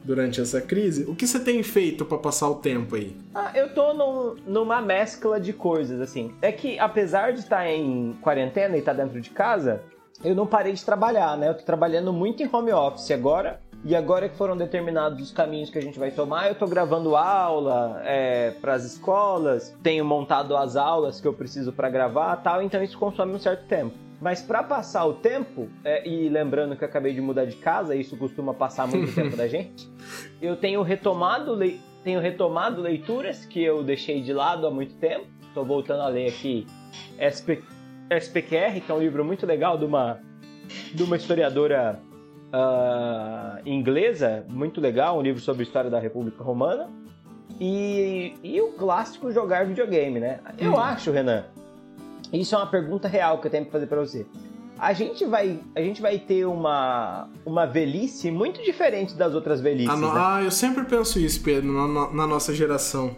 durante 0.04 0.40
essa 0.40 0.60
crise. 0.60 1.04
O 1.04 1.14
que 1.14 1.24
você 1.24 1.38
tem 1.38 1.62
feito 1.62 2.04
para 2.04 2.18
passar 2.18 2.48
o 2.48 2.56
tempo 2.56 2.96
aí? 2.96 3.16
Ah, 3.32 3.52
eu 3.54 3.72
tô 3.72 3.94
num, 3.94 4.34
numa 4.44 4.82
mescla 4.82 5.38
de 5.38 5.52
coisas, 5.52 6.00
assim. 6.00 6.32
É 6.42 6.50
que 6.50 6.76
apesar 6.76 7.32
de 7.32 7.38
estar 7.38 7.68
em 7.68 8.16
quarentena 8.20 8.74
e 8.74 8.80
estar 8.80 8.92
dentro 8.92 9.20
de 9.20 9.30
casa, 9.30 9.82
eu 10.24 10.34
não 10.34 10.48
parei 10.48 10.72
de 10.72 10.84
trabalhar, 10.84 11.36
né? 11.36 11.48
Eu 11.48 11.54
tô 11.54 11.62
trabalhando 11.62 12.12
muito 12.12 12.42
em 12.42 12.50
home 12.52 12.72
office 12.72 13.12
agora 13.12 13.60
E 13.82 13.96
agora 13.96 14.28
que 14.28 14.36
foram 14.36 14.56
determinados 14.56 15.22
os 15.22 15.32
caminhos 15.32 15.70
que 15.70 15.78
a 15.78 15.82
gente 15.82 15.98
vai 15.98 16.10
tomar, 16.10 16.48
eu 16.48 16.54
tô 16.54 16.66
gravando 16.66 17.16
aula 17.16 18.02
é, 18.04 18.50
para 18.60 18.74
as 18.74 18.84
escolas, 18.84 19.74
tenho 19.82 20.04
montado 20.04 20.54
as 20.54 20.76
aulas 20.76 21.18
que 21.18 21.26
eu 21.26 21.32
preciso 21.32 21.72
para 21.72 21.88
gravar 21.88 22.36
tal, 22.36 22.62
então 22.62 22.82
isso 22.82 22.98
consome 22.98 23.32
um 23.32 23.38
certo 23.38 23.66
tempo. 23.66 23.94
Mas 24.20 24.42
para 24.42 24.62
passar 24.62 25.06
o 25.06 25.14
tempo, 25.14 25.66
é, 25.82 26.06
e 26.06 26.28
lembrando 26.28 26.76
que 26.76 26.84
eu 26.84 26.88
acabei 26.88 27.14
de 27.14 27.22
mudar 27.22 27.46
de 27.46 27.56
casa, 27.56 27.96
isso 27.96 28.18
costuma 28.18 28.52
passar 28.52 28.86
muito 28.86 29.12
tempo 29.16 29.34
da 29.34 29.48
gente, 29.48 29.88
eu 30.42 30.56
tenho 30.56 30.82
retomado, 30.82 31.54
le... 31.54 31.80
tenho 32.04 32.20
retomado 32.20 32.82
leituras 32.82 33.46
que 33.46 33.62
eu 33.62 33.82
deixei 33.82 34.20
de 34.20 34.34
lado 34.34 34.66
há 34.66 34.70
muito 34.70 34.94
tempo. 34.96 35.24
Estou 35.48 35.64
voltando 35.64 36.02
a 36.02 36.08
ler 36.08 36.28
aqui 36.28 36.66
SP... 37.16 37.64
SPQR, 38.10 38.80
que 38.84 38.92
é 38.92 38.94
um 38.94 38.98
livro 38.98 39.24
muito 39.24 39.46
legal 39.46 39.78
de 39.78 39.86
uma, 39.86 40.20
de 40.92 41.02
uma 41.02 41.16
historiadora 41.16 41.98
uh, 42.52 43.60
inglesa, 43.68 44.44
muito 44.48 44.80
legal, 44.80 45.18
um 45.18 45.22
livro 45.22 45.40
sobre 45.40 45.62
a 45.62 45.64
história 45.64 45.90
da 45.90 45.98
República 45.98 46.42
Romana. 46.42 46.88
E, 47.60 48.34
e 48.42 48.60
o 48.60 48.68
clássico 48.72 49.30
jogar 49.30 49.66
videogame, 49.66 50.18
né? 50.18 50.40
Eu 50.58 50.72
hum. 50.72 50.78
acho, 50.78 51.10
Renan, 51.10 51.44
isso 52.32 52.54
é 52.54 52.58
uma 52.58 52.66
pergunta 52.66 53.08
real 53.08 53.38
que 53.38 53.46
eu 53.46 53.50
tenho 53.50 53.66
que 53.66 53.70
fazer 53.70 53.86
para 53.86 54.00
você. 54.00 54.26
A 54.78 54.94
gente 54.94 55.26
vai, 55.26 55.60
a 55.76 55.80
gente 55.82 56.00
vai 56.00 56.18
ter 56.18 56.46
uma, 56.46 57.28
uma 57.44 57.66
velhice 57.66 58.30
muito 58.30 58.62
diferente 58.62 59.14
das 59.14 59.34
outras 59.34 59.60
velhices. 59.60 59.98
No... 59.98 60.14
Né? 60.14 60.20
Ah, 60.20 60.40
eu 60.42 60.50
sempre 60.50 60.84
penso 60.84 61.18
isso, 61.18 61.42
Pedro, 61.42 61.70
na, 61.70 62.10
na 62.10 62.26
nossa 62.26 62.54
geração. 62.54 63.14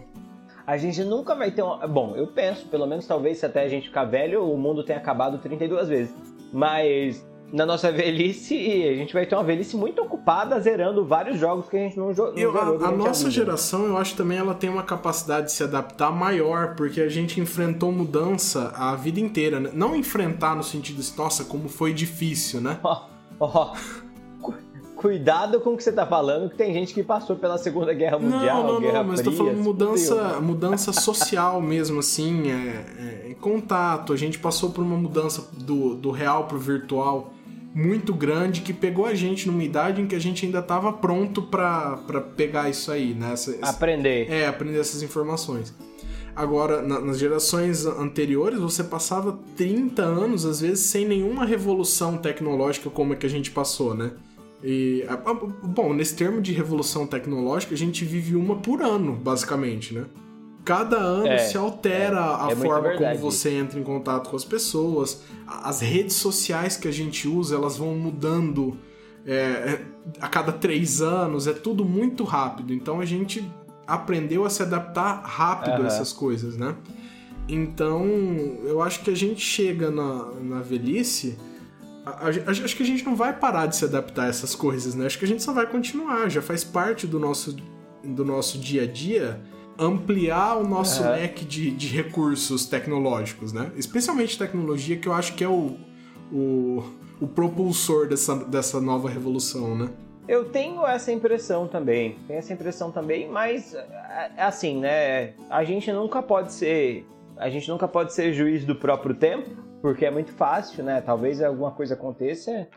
A 0.66 0.76
gente 0.76 1.04
nunca 1.04 1.36
vai 1.36 1.52
ter 1.52 1.62
uma. 1.62 1.86
Bom, 1.86 2.16
eu 2.16 2.26
penso, 2.26 2.66
pelo 2.66 2.86
menos 2.86 3.06
talvez 3.06 3.38
se 3.38 3.46
até 3.46 3.62
a 3.62 3.68
gente 3.68 3.88
ficar 3.88 4.04
velho, 4.04 4.44
o 4.44 4.56
mundo 4.56 4.82
tenha 4.82 4.98
acabado 4.98 5.38
32 5.38 5.88
vezes. 5.88 6.14
Mas 6.52 7.24
na 7.52 7.66
nossa 7.66 7.92
velhice, 7.92 8.54
a 8.54 8.94
gente 8.94 9.12
vai 9.12 9.26
ter 9.26 9.34
uma 9.34 9.44
velhice 9.44 9.76
muito 9.76 10.00
ocupada 10.00 10.58
zerando 10.58 11.04
vários 11.04 11.38
jogos 11.38 11.68
que 11.68 11.76
a 11.76 11.80
gente 11.80 11.98
não, 11.98 12.14
jo 12.14 12.32
eu, 12.34 12.50
jogou. 12.50 12.82
A, 12.82 12.88
a 12.88 12.90
nossa 12.90 13.30
geração, 13.30 13.84
eu 13.84 13.98
acho 13.98 14.16
também 14.16 14.38
ela 14.38 14.54
tem 14.54 14.70
uma 14.70 14.82
capacidade 14.82 15.46
de 15.46 15.52
se 15.52 15.62
adaptar 15.62 16.10
maior, 16.10 16.74
porque 16.74 17.02
a 17.02 17.10
gente 17.10 17.38
enfrentou 17.40 17.92
mudança 17.92 18.72
a 18.74 18.96
vida 18.96 19.20
inteira, 19.20 19.60
né? 19.60 19.70
Não 19.74 19.94
enfrentar 19.94 20.56
no 20.56 20.62
sentido 20.62 21.02
de, 21.02 21.16
nossa, 21.16 21.44
como 21.44 21.68
foi 21.68 21.92
difícil, 21.92 22.62
né? 22.62 22.80
Ó, 22.82 23.02
oh, 23.38 23.44
ó. 23.44 23.72
Oh. 23.74 24.02
Cuidado 24.96 25.60
com 25.60 25.70
o 25.70 25.76
que 25.76 25.82
você 25.82 25.90
tá 25.90 26.06
falando, 26.06 26.48
que 26.48 26.56
tem 26.56 26.72
gente 26.72 26.94
que 26.94 27.02
passou 27.02 27.34
pela 27.34 27.58
Segunda 27.58 27.92
Guerra 27.92 28.20
Mundial, 28.20 28.62
não, 28.62 28.74
não, 28.74 28.80
Guerra 28.80 29.02
não, 29.02 29.08
mas 29.08 29.20
Fria, 29.20 29.32
tô 29.32 29.36
falando 29.36 29.58
mudança, 29.58 30.40
mudança 30.40 30.92
social 30.94 31.60
mesmo, 31.60 31.98
assim, 31.98 32.52
é, 32.52 33.30
é, 33.30 33.34
contato. 33.40 34.12
A 34.12 34.16
gente 34.16 34.38
passou 34.38 34.70
por 34.70 34.82
uma 34.82 34.96
mudança 34.96 35.44
do, 35.52 35.96
do 35.96 36.12
real 36.12 36.44
pro 36.44 36.56
virtual 36.56 37.34
muito 37.74 38.12
grande 38.12 38.60
que 38.60 38.72
pegou 38.72 39.06
a 39.06 39.14
gente 39.14 39.46
numa 39.46 39.64
idade 39.64 40.00
em 40.00 40.06
que 40.06 40.14
a 40.14 40.18
gente 40.18 40.44
ainda 40.44 40.58
estava 40.58 40.92
pronto 40.92 41.42
para 41.42 41.96
pegar 42.36 42.68
isso 42.68 42.90
aí, 42.90 43.14
né? 43.14 43.32
Essa, 43.32 43.56
aprender. 43.62 44.30
É, 44.30 44.46
aprender 44.46 44.78
essas 44.78 45.02
informações. 45.02 45.74
Agora, 46.34 46.80
na, 46.80 46.98
nas 47.00 47.18
gerações 47.18 47.84
anteriores, 47.84 48.58
você 48.58 48.82
passava 48.82 49.38
30 49.56 50.02
anos, 50.02 50.46
às 50.46 50.60
vezes, 50.60 50.80
sem 50.80 51.06
nenhuma 51.06 51.44
revolução 51.44 52.16
tecnológica 52.16 52.88
como 52.88 53.12
é 53.12 53.16
que 53.16 53.26
a 53.26 53.30
gente 53.30 53.50
passou, 53.50 53.94
né? 53.94 54.12
E, 54.64 55.04
bom, 55.62 55.92
nesse 55.92 56.14
termo 56.14 56.40
de 56.40 56.52
revolução 56.52 57.06
tecnológica, 57.06 57.74
a 57.74 57.78
gente 57.78 58.04
vive 58.04 58.36
uma 58.36 58.56
por 58.56 58.80
ano, 58.80 59.12
basicamente, 59.12 59.92
né? 59.92 60.04
Cada 60.64 60.96
ano 60.96 61.26
é, 61.26 61.38
se 61.38 61.56
altera 61.56 62.16
é, 62.16 62.20
a 62.20 62.48
é 62.52 62.56
forma 62.56 62.96
como 62.96 63.18
você 63.18 63.50
entra 63.50 63.80
em 63.80 63.82
contato 63.82 64.30
com 64.30 64.36
as 64.36 64.44
pessoas. 64.44 65.22
As 65.46 65.80
redes 65.80 66.16
sociais 66.16 66.76
que 66.76 66.86
a 66.86 66.92
gente 66.92 67.26
usa, 67.26 67.56
elas 67.56 67.76
vão 67.76 67.96
mudando 67.96 68.78
é, 69.26 69.80
a 70.20 70.28
cada 70.28 70.52
três 70.52 71.02
anos. 71.02 71.48
É 71.48 71.52
tudo 71.52 71.84
muito 71.84 72.22
rápido. 72.22 72.72
Então 72.72 73.00
a 73.00 73.04
gente 73.04 73.44
aprendeu 73.86 74.44
a 74.44 74.50
se 74.50 74.62
adaptar 74.62 75.22
rápido 75.24 75.78
uhum. 75.78 75.84
a 75.84 75.86
essas 75.86 76.12
coisas, 76.12 76.56
né? 76.56 76.76
Então 77.48 78.06
eu 78.64 78.80
acho 78.80 79.02
que 79.02 79.10
a 79.10 79.16
gente 79.16 79.40
chega 79.40 79.90
na, 79.90 80.26
na 80.40 80.60
velhice. 80.60 81.36
A, 82.06 82.28
a, 82.28 82.28
acho 82.28 82.76
que 82.76 82.84
a 82.84 82.86
gente 82.86 83.04
não 83.04 83.16
vai 83.16 83.32
parar 83.36 83.66
de 83.66 83.74
se 83.74 83.84
adaptar 83.84 84.26
a 84.26 84.28
essas 84.28 84.54
coisas, 84.54 84.94
né? 84.94 85.06
Acho 85.06 85.18
que 85.18 85.24
a 85.24 85.28
gente 85.28 85.42
só 85.42 85.52
vai 85.52 85.66
continuar. 85.66 86.30
Já 86.30 86.40
faz 86.40 86.62
parte 86.62 87.04
do 87.04 87.18
nosso, 87.18 87.56
do 88.04 88.24
nosso 88.24 88.58
dia 88.58 88.84
a 88.84 88.86
dia 88.86 89.40
ampliar 89.82 90.56
o 90.56 90.66
nosso 90.66 91.02
uhum. 91.02 91.10
leque 91.10 91.44
de, 91.44 91.70
de 91.70 91.88
recursos 91.88 92.66
tecnológicos, 92.66 93.52
né? 93.52 93.72
Especialmente 93.76 94.38
tecnologia, 94.38 94.96
que 94.96 95.08
eu 95.08 95.12
acho 95.12 95.34
que 95.34 95.42
é 95.44 95.48
o, 95.48 95.76
o, 96.32 96.82
o 97.20 97.26
propulsor 97.26 98.08
dessa, 98.08 98.36
dessa 98.44 98.80
nova 98.80 99.08
revolução, 99.08 99.76
né? 99.76 99.90
Eu 100.28 100.44
tenho 100.44 100.86
essa 100.86 101.10
impressão 101.10 101.66
também, 101.66 102.16
tenho 102.28 102.38
essa 102.38 102.52
impressão 102.52 102.92
também, 102.92 103.28
mas 103.28 103.74
é, 103.74 104.30
é 104.36 104.42
assim, 104.42 104.78
né? 104.78 105.34
A 105.50 105.64
gente 105.64 105.92
nunca 105.92 106.22
pode 106.22 106.52
ser, 106.52 107.06
a 107.36 107.50
gente 107.50 107.68
nunca 107.68 107.88
pode 107.88 108.12
ser 108.14 108.32
juiz 108.32 108.64
do 108.64 108.76
próprio 108.76 109.14
tempo, 109.14 109.50
porque 109.80 110.06
é 110.06 110.10
muito 110.10 110.32
fácil, 110.32 110.84
né? 110.84 111.00
Talvez 111.00 111.42
alguma 111.42 111.72
coisa 111.72 111.94
aconteça 111.94 112.68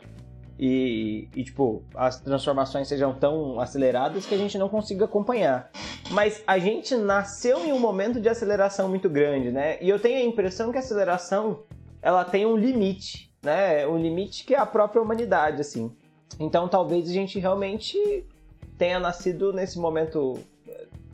e, 0.58 1.28
e, 1.36 1.44
tipo, 1.44 1.84
as 1.94 2.20
transformações 2.22 2.88
sejam 2.88 3.14
tão 3.14 3.60
aceleradas 3.60 4.26
que 4.26 4.34
a 4.34 4.38
gente 4.38 4.58
não 4.58 4.70
consiga 4.70 5.06
acompanhar. 5.06 5.70
Mas 6.12 6.42
a 6.48 6.58
gente 6.58 6.96
nasceu 6.96 7.66
em 7.66 7.74
um 7.74 7.80
momento 7.80 8.22
de 8.22 8.30
aceleração 8.30 8.88
muito 8.88 9.10
grande, 9.10 9.52
né? 9.52 9.78
E 9.82 9.90
eu 9.90 10.00
tenho 10.00 10.18
a 10.18 10.24
impressão 10.24 10.72
que 10.72 10.78
a 10.78 10.80
aceleração 10.80 11.64
ela 12.02 12.24
tem 12.24 12.46
um 12.46 12.56
limite, 12.56 13.32
né? 13.44 13.86
Um 13.86 13.98
limite 13.98 14.46
que 14.46 14.56
é 14.56 14.60
a 14.60 14.66
própria 14.66 15.02
humanidade, 15.02 15.60
assim. 15.60 15.92
Então 16.40 16.68
talvez 16.68 17.10
a 17.10 17.14
gente 17.14 17.38
realmente 17.40 18.26
tenha 18.78 19.00
nascido 19.00 19.52
nesse 19.52 19.78
momento 19.78 20.38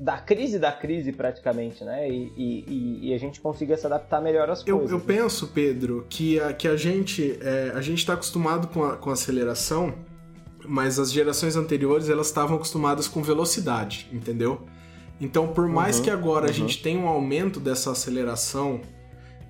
da 0.01 0.17
crise 0.17 0.57
da 0.57 0.71
crise 0.71 1.11
praticamente, 1.11 1.83
né? 1.83 2.09
E, 2.09 2.33
e, 2.35 3.09
e, 3.09 3.13
a 3.13 3.19
gente 3.19 3.39
consiga 3.39 3.77
se 3.77 3.85
adaptar 3.85 4.19
melhor 4.19 4.49
às 4.49 4.65
eu, 4.65 4.79
coisas. 4.79 4.91
Eu 4.91 4.99
penso, 4.99 5.47
Pedro, 5.49 6.07
que 6.09 6.39
a, 6.39 6.51
que 6.53 6.67
a 6.67 6.75
gente 6.75 7.37
é, 7.39 7.71
a 7.75 7.81
gente 7.81 7.99
está 7.99 8.13
acostumado 8.13 8.67
com 8.67 8.83
a, 8.83 8.97
com 8.97 9.11
a 9.11 9.13
aceleração, 9.13 9.93
mas 10.65 10.97
as 10.97 11.11
gerações 11.11 11.55
anteriores 11.55 12.09
elas 12.09 12.27
estavam 12.27 12.55
acostumadas 12.55 13.07
com 13.07 13.21
velocidade, 13.21 14.09
entendeu? 14.11 14.65
Então, 15.19 15.49
por 15.49 15.67
mais 15.67 15.97
uhum, 15.97 16.03
que 16.03 16.09
agora 16.09 16.45
uhum. 16.45 16.49
a 16.49 16.53
gente 16.53 16.81
tenha 16.81 16.99
um 16.99 17.07
aumento 17.07 17.59
dessa 17.59 17.91
aceleração 17.91 18.81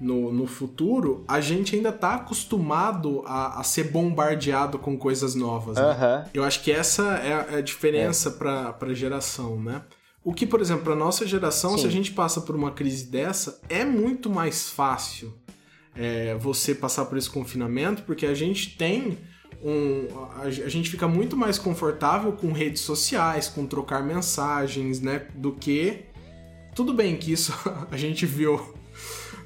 no, 0.02 0.34
no 0.34 0.46
futuro, 0.46 1.24
a 1.30 1.40
gente 1.40 1.78
ainda 1.78 1.90
está 1.90 2.16
acostumado 2.16 3.24
a, 3.26 3.62
a, 3.62 3.64
ser 3.64 3.86
bombardeado 3.86 4.78
com 4.78 4.98
coisas 4.98 5.34
novas. 5.34 5.78
Né? 5.78 5.84
Uhum. 5.84 6.30
Eu 6.34 6.44
acho 6.44 6.62
que 6.62 6.74
essa 6.74 7.04
é 7.20 7.34
a, 7.34 7.60
é 7.60 7.62
diferença 7.62 8.28
é. 8.28 8.32
para 8.34 8.76
a 8.82 8.94
geração, 8.94 9.58
né? 9.58 9.82
O 10.24 10.34
que, 10.34 10.46
por 10.46 10.62
exemplo, 10.62 10.84
para 10.84 10.96
nossa 10.96 11.26
geração, 11.26 11.72
Sim. 11.72 11.78
se 11.80 11.88
a 11.88 11.92
gente 11.92 12.12
passa 12.12 12.42
por 12.42 12.56
uma 12.56 12.72
crise 12.72 13.06
dessa, 13.06 13.60
é 13.68 13.84
muito 13.84 14.30
mais 14.30 14.70
fácil 14.70 15.34
é, 15.96 16.36
você 16.36 16.76
passar 16.76 17.06
por 17.06 17.18
esse 17.18 17.30
confinamento, 17.30 18.04
porque 18.04 18.26
a 18.26 18.34
gente 18.34 18.78
tem 18.78 19.18
um. 19.64 20.08
A, 20.36 20.44
a, 20.44 20.50
gente 20.70 20.90
fica 20.90 21.08
muito 21.08 21.36
mais 21.36 21.58
confortável 21.58 22.32
com 22.34 22.52
redes 22.52 22.82
sociais, 22.82 23.48
com 23.48 23.66
trocar 23.66 24.04
mensagens, 24.04 25.02
né? 25.02 25.28
Do 25.36 25.54
que. 25.54 26.06
Tudo 26.76 26.94
bem 26.94 27.18
que 27.18 27.32
isso 27.32 27.54
a 27.92 27.98
gente 27.98 28.26
viu 28.26 28.74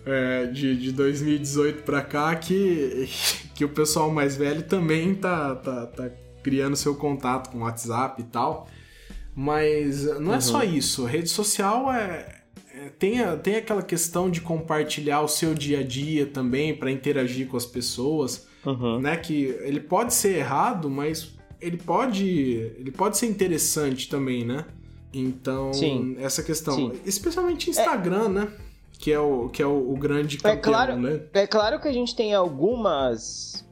é, 0.06 0.46
de, 0.48 0.78
de 0.78 0.92
2018 0.92 1.84
para 1.84 2.02
cá 2.02 2.36
que, 2.36 3.10
que 3.56 3.66
o 3.66 3.70
pessoal 3.70 4.12
mais 4.12 4.36
velho 4.36 4.64
também 4.64 5.16
tá, 5.16 5.56
tá, 5.56 5.88
tá 5.88 6.10
criando 6.44 6.76
seu 6.76 6.94
contato 6.96 7.50
com 7.50 7.60
o 7.60 7.62
WhatsApp 7.62 8.22
e 8.22 8.26
tal. 8.26 8.68
Mas 9.36 10.06
não 10.20 10.34
é 10.34 10.40
só 10.40 10.60
uhum. 10.60 10.64
isso. 10.64 11.06
A 11.06 11.10
rede 11.10 11.30
social 11.30 11.92
é, 11.92 12.44
é, 12.74 12.90
tem, 12.98 13.20
a, 13.22 13.36
tem 13.36 13.58
aquela 13.58 13.84
questão 13.84 14.30
de 14.30 14.40
compartilhar 14.40 15.22
o 15.22 15.28
seu 15.28 15.54
dia 15.54 15.80
a 15.80 15.84
dia 15.84 16.26
também 16.26 16.74
para 16.74 16.90
interagir 16.90 17.48
com 17.48 17.58
as 17.58 17.66
pessoas, 17.66 18.48
uhum. 18.66 19.00
né? 19.00 19.18
Que 19.18 19.58
ele 19.62 19.82
pode 19.82 20.14
ser 20.14 20.38
errado, 20.38 20.90
mas 20.90 21.34
ele 21.60 21.78
pode 21.78 22.26
ele 22.78 22.92
pode 22.92 23.18
ser 23.18 23.28
interessante 23.28 24.08
também, 24.08 24.46
né? 24.46 24.66
Então 25.14 25.74
Sim. 25.74 26.16
essa 26.20 26.42
questão, 26.42 26.76
Sim. 26.76 26.92
especialmente 27.06 27.70
Instagram, 27.70 28.26
é... 28.26 28.30
né? 28.30 28.48
Que 28.98 29.12
é 29.12 29.20
o 29.20 29.50
que 29.50 29.62
é 29.62 29.66
o, 29.66 29.92
o 29.92 29.98
grande 29.98 30.38
campeão, 30.38 30.54
é 30.54 30.58
claro, 30.58 30.98
né? 30.98 31.22
É 31.34 31.46
claro 31.46 31.82
que 31.82 31.90
a 31.90 31.94
gente 31.94 32.16
tem 32.16 32.34
algumas 32.34 33.66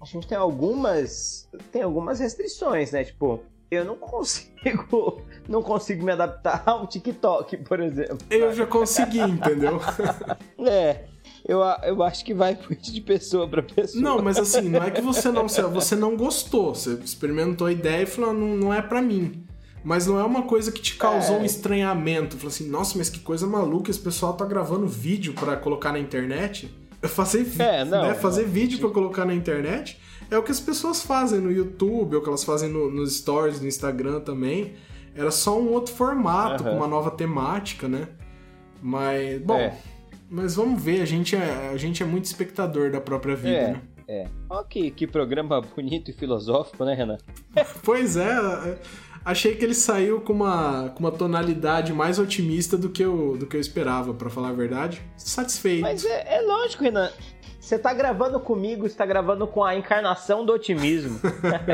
a 0.00 0.06
gente 0.06 0.26
tem 0.26 0.38
algumas 0.38 1.46
tem 1.70 1.82
algumas 1.82 2.20
restrições, 2.20 2.92
né? 2.92 3.04
Tipo, 3.04 3.40
eu 3.70 3.84
não 3.84 3.96
consigo 3.96 5.22
não 5.48 5.62
consigo 5.62 6.04
me 6.04 6.12
adaptar 6.12 6.62
ao 6.66 6.86
TikTok, 6.86 7.58
por 7.58 7.80
exemplo. 7.80 8.18
Eu 8.28 8.52
já 8.52 8.66
consegui, 8.66 9.20
entendeu? 9.20 9.80
é. 10.66 11.04
Eu, 11.46 11.60
eu 11.84 12.02
acho 12.02 12.24
que 12.24 12.34
vai 12.34 12.54
muito 12.68 12.92
de 12.92 13.00
pessoa 13.00 13.48
para 13.48 13.62
pessoa. 13.62 14.02
Não, 14.02 14.22
mas 14.22 14.38
assim, 14.38 14.68
não 14.68 14.82
é 14.82 14.90
que 14.90 15.00
você 15.00 15.30
não 15.30 15.48
você 15.48 15.96
não 15.96 16.16
gostou, 16.16 16.74
você 16.74 16.94
experimentou 17.02 17.66
a 17.66 17.72
ideia 17.72 18.02
e 18.02 18.06
falou, 18.06 18.30
ah, 18.30 18.34
não, 18.34 18.56
não 18.56 18.74
é 18.74 18.82
para 18.82 19.00
mim. 19.00 19.46
Mas 19.82 20.06
não 20.06 20.20
é 20.20 20.24
uma 20.24 20.42
coisa 20.42 20.70
que 20.70 20.82
te 20.82 20.96
causou 20.96 21.36
é. 21.36 21.38
um 21.40 21.44
estranhamento. 21.44 22.36
Falou 22.36 22.48
assim, 22.48 22.68
nossa, 22.68 22.98
mas 22.98 23.08
que 23.08 23.20
coisa 23.20 23.46
maluca, 23.46 23.90
esse 23.90 23.98
pessoal 23.98 24.34
tá 24.34 24.44
gravando 24.44 24.86
vídeo 24.86 25.32
para 25.32 25.56
colocar 25.56 25.92
na 25.92 25.98
internet. 25.98 26.70
Fazer, 27.02 27.46
É, 27.58 27.82
não, 27.84 28.08
né, 28.08 28.14
fazer 28.14 28.42
não. 28.42 28.50
vídeo 28.50 28.78
pra 28.78 28.90
colocar 28.90 29.24
na 29.24 29.32
internet 29.32 29.98
é 30.30 30.38
o 30.38 30.42
que 30.42 30.50
as 30.52 30.60
pessoas 30.60 31.02
fazem 31.02 31.40
no 31.40 31.50
YouTube, 31.50 32.16
ou 32.16 32.22
que 32.22 32.28
elas 32.28 32.44
fazem 32.44 32.68
no- 32.70 32.90
nos 32.90 33.16
stories, 33.18 33.60
no 33.60 33.66
Instagram 33.66 34.20
também. 34.20 34.74
Era 35.14 35.30
só 35.30 35.58
um 35.60 35.72
outro 35.72 35.92
formato, 35.94 36.62
Aham. 36.62 36.70
com 36.72 36.76
uma 36.76 36.86
nova 36.86 37.10
temática, 37.10 37.88
né? 37.88 38.08
Mas, 38.82 39.40
bom, 39.42 39.56
É. 39.58 39.76
mas 40.30 40.54
vamos 40.54 40.82
ver, 40.82 41.02
a 41.02 41.04
gente, 41.04 41.36
é, 41.36 41.70
a 41.72 41.76
gente 41.76 42.02
é 42.02 42.06
muito 42.06 42.24
espectador 42.24 42.90
da 42.90 43.00
própria 43.00 43.34
vida, 43.36 43.48
É, 43.56 43.72
né? 43.72 43.82
é. 44.08 44.26
Ó 44.48 44.62
que, 44.62 44.90
que 44.90 45.06
programa 45.06 45.60
bonito 45.76 46.10
e 46.10 46.14
filosófico, 46.14 46.84
né, 46.84 46.94
Renan? 46.94 47.18
Pois 47.82 48.16
é, 48.16 48.28
é, 48.30 48.78
achei 49.24 49.54
que 49.56 49.64
ele 49.64 49.74
saiu 49.74 50.20
com 50.20 50.32
uma, 50.32 50.90
com 50.90 51.00
uma 51.00 51.12
tonalidade 51.12 51.92
mais 51.92 52.18
otimista 52.18 52.78
do 52.78 52.88
que 52.88 53.02
eu, 53.04 53.36
do 53.36 53.46
que 53.46 53.56
eu 53.56 53.60
esperava, 53.60 54.14
pra 54.14 54.30
falar 54.30 54.50
a 54.50 54.52
verdade. 54.52 55.02
Satisfeito. 55.16 55.82
Mas 55.82 56.04
é, 56.04 56.36
é 56.38 56.40
lógico, 56.42 56.84
Renan. 56.84 57.10
Você 57.60 57.78
tá 57.78 57.92
gravando 57.92 58.40
comigo, 58.40 58.88
você 58.88 58.96
tá 58.96 59.04
gravando 59.04 59.46
com 59.46 59.62
a 59.62 59.76
encarnação 59.76 60.44
do 60.46 60.52
otimismo. 60.52 61.20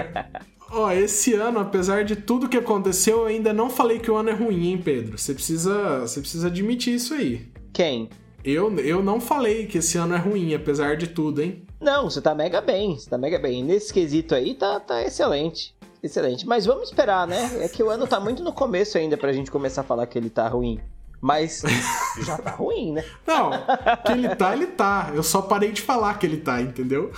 Ó, 0.71 0.91
esse 0.91 1.33
ano, 1.35 1.61
apesar 1.61 2.05
de 2.05 2.17
tudo 2.17 2.49
que 2.49 2.57
aconteceu, 2.57 3.21
eu 3.21 3.27
ainda 3.27 3.53
não 3.53 3.71
falei 3.71 4.01
que 4.01 4.11
o 4.11 4.17
ano 4.17 4.31
é 4.31 4.33
ruim, 4.33 4.67
hein, 4.67 4.83
Pedro? 4.83 5.17
Você 5.17 5.33
precisa, 5.33 6.01
você 6.01 6.21
precisa 6.21 6.49
admitir 6.49 6.95
isso 6.97 7.15
aí. 7.15 7.47
Quem? 7.73 8.11
Eu, 8.45 8.77
eu 8.81 9.03
não 9.03 9.21
falei 9.21 9.67
que 9.67 9.79
esse 9.79 9.97
ano 9.97 10.15
é 10.15 10.19
ruim, 10.19 10.53
apesar 10.55 10.97
de 10.97 11.07
tudo, 11.07 11.41
hein? 11.41 11.63
Não, 11.81 12.11
você 12.11 12.21
tá 12.21 12.35
mega 12.35 12.61
bem, 12.61 12.99
você 12.99 13.09
tá 13.09 13.17
mega 13.17 13.39
bem. 13.39 13.63
Nesse 13.63 13.93
quesito 13.93 14.35
aí 14.35 14.55
tá, 14.55 14.81
tá 14.81 15.03
excelente. 15.03 15.75
Excelente. 16.03 16.47
Mas 16.47 16.67
vamos 16.67 16.89
esperar, 16.89 17.27
né? 17.27 17.59
É 17.61 17.69
que 17.69 17.83
o 17.83 17.91
ano 17.91 18.07
tá 18.07 18.19
muito 18.19 18.43
no 18.43 18.53
começo 18.53 18.99
ainda 18.99 19.17
pra 19.17 19.33
gente 19.33 19.51
começar 19.51 19.83
a 19.83 19.85
falar 19.85 20.07
que 20.07 20.19
ele 20.19 20.31
tá 20.31 20.49
ruim. 20.49 20.81
Mas 21.21 21.63
já 22.25 22.37
tá 22.39 22.51
ruim, 22.51 22.93
né? 22.93 23.05
Não, 23.27 23.51
que 24.05 24.13
ele 24.13 24.35
tá, 24.37 24.53
ele 24.55 24.67
tá. 24.67 25.11
Eu 25.15 25.23
só 25.23 25.43
parei 25.43 25.73
de 25.73 25.81
falar 25.83 26.15
que 26.19 26.27
ele 26.27 26.37
tá, 26.37 26.61
entendeu? 26.61 27.11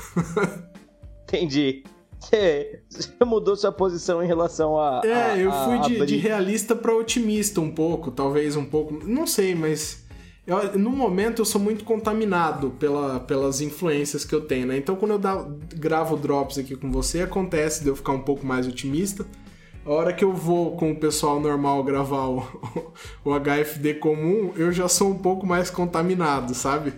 Entendi. 1.24 1.84
Você 2.20 3.12
mudou 3.24 3.54
sua 3.56 3.70
posição 3.70 4.22
em 4.22 4.26
relação 4.26 4.78
a. 4.78 5.02
É, 5.04 5.32
a- 5.32 5.36
eu 5.36 5.52
fui 5.52 5.78
de, 5.80 6.06
de 6.06 6.16
realista 6.16 6.74
pra 6.74 6.94
otimista 6.94 7.60
um 7.60 7.70
pouco, 7.70 8.10
talvez 8.10 8.56
um 8.56 8.64
pouco. 8.64 8.94
Não 9.06 9.26
sei, 9.26 9.54
mas. 9.54 10.04
eu- 10.46 10.76
no 10.78 10.90
momento 10.90 11.40
eu 11.42 11.44
sou 11.44 11.60
muito 11.60 11.84
contaminado 11.84 12.70
pela, 12.70 13.20
pelas 13.20 13.60
influências 13.60 14.24
que 14.24 14.34
eu 14.34 14.40
tenho, 14.40 14.66
né? 14.66 14.76
Então 14.76 14.96
quando 14.96 15.12
eu 15.12 15.18
dá- 15.18 15.46
gravo 15.76 16.16
drops 16.16 16.58
aqui 16.58 16.74
com 16.74 16.90
você, 16.90 17.20
acontece 17.20 17.82
de 17.84 17.88
eu 17.88 17.94
ficar 17.96 18.12
um 18.12 18.22
pouco 18.22 18.44
mais 18.44 18.66
otimista. 18.66 19.24
A 19.88 19.90
hora 19.90 20.12
que 20.12 20.22
eu 20.22 20.34
vou 20.34 20.76
com 20.76 20.90
o 20.90 21.00
pessoal 21.00 21.40
normal 21.40 21.82
gravar 21.82 22.26
o, 22.26 22.40
o 23.24 23.30
HFD 23.40 23.94
comum, 23.94 24.52
eu 24.54 24.70
já 24.70 24.86
sou 24.86 25.08
um 25.08 25.16
pouco 25.16 25.46
mais 25.46 25.70
contaminado, 25.70 26.52
sabe? 26.52 26.92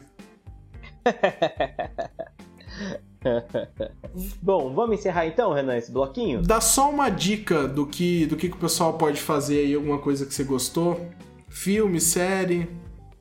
Bom, 4.42 4.74
vamos 4.74 4.98
encerrar 4.98 5.26
então, 5.26 5.52
Renan, 5.52 5.76
esse 5.76 5.92
bloquinho? 5.92 6.42
Dá 6.42 6.60
só 6.60 6.90
uma 6.90 7.10
dica 7.10 7.68
do 7.68 7.86
que, 7.86 8.26
do 8.26 8.36
que, 8.36 8.48
que 8.48 8.56
o 8.56 8.60
pessoal 8.60 8.94
pode 8.94 9.20
fazer 9.20 9.60
aí, 9.60 9.72
alguma 9.72 9.98
coisa 9.98 10.26
que 10.26 10.34
você 10.34 10.42
gostou. 10.42 11.00
Filme, 11.48 12.00
série. 12.00 12.68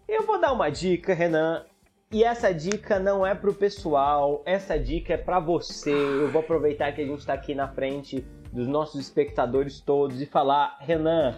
Eu 0.07 0.25
vou 0.25 0.41
dar 0.41 0.51
uma 0.51 0.71
dica, 0.71 1.13
Renan. 1.13 1.63
E 2.11 2.23
essa 2.23 2.51
dica 2.51 2.97
não 2.97 3.23
é 3.23 3.35
pro 3.35 3.53
pessoal, 3.53 4.41
essa 4.47 4.79
dica 4.79 5.13
é 5.13 5.17
pra 5.17 5.39
você. 5.39 5.93
Eu 5.93 6.31
vou 6.31 6.41
aproveitar 6.41 6.91
que 6.91 7.01
a 7.01 7.05
gente 7.05 7.23
tá 7.23 7.33
aqui 7.33 7.53
na 7.53 7.67
frente 7.67 8.25
dos 8.51 8.67
nossos 8.67 8.99
espectadores 8.99 9.79
todos 9.79 10.21
e 10.21 10.25
falar, 10.25 10.77
Renan, 10.79 11.35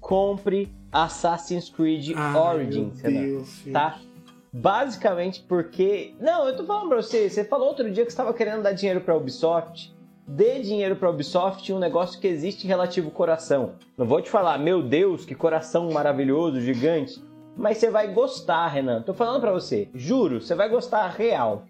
compre 0.00 0.72
Assassin's 0.90 1.68
Creed 1.68 2.12
Origins, 2.36 3.00
Renan. 3.00 3.20
Deus. 3.22 3.62
Tá? 3.72 3.98
Basicamente 4.52 5.42
porque. 5.42 6.14
Não, 6.18 6.46
eu 6.48 6.56
tô 6.56 6.64
falando 6.64 6.88
pra 6.88 7.02
você. 7.02 7.28
Você 7.28 7.44
falou 7.44 7.68
outro 7.68 7.90
dia 7.90 8.04
que 8.06 8.10
você 8.10 8.16
tava 8.16 8.32
querendo 8.32 8.62
dar 8.62 8.72
dinheiro 8.72 9.00
pra 9.02 9.14
Ubisoft. 9.16 9.94
Dê 10.26 10.60
dinheiro 10.60 10.96
pra 10.96 11.10
Ubisoft 11.10 11.72
um 11.72 11.78
negócio 11.78 12.20
que 12.20 12.26
existe 12.26 12.66
relativo 12.66 13.10
coração. 13.10 13.74
Não 13.96 14.06
vou 14.06 14.20
te 14.20 14.30
falar, 14.30 14.58
meu 14.58 14.82
Deus, 14.82 15.24
que 15.24 15.34
coração 15.34 15.90
maravilhoso, 15.92 16.60
gigante. 16.60 17.22
Mas 17.56 17.78
você 17.78 17.90
vai 17.90 18.12
gostar, 18.12 18.66
Renan. 18.68 19.02
Tô 19.02 19.14
falando 19.14 19.40
pra 19.40 19.52
você. 19.52 19.88
Juro, 19.94 20.40
você 20.40 20.54
vai 20.54 20.68
gostar 20.68 21.06
real. 21.08 21.64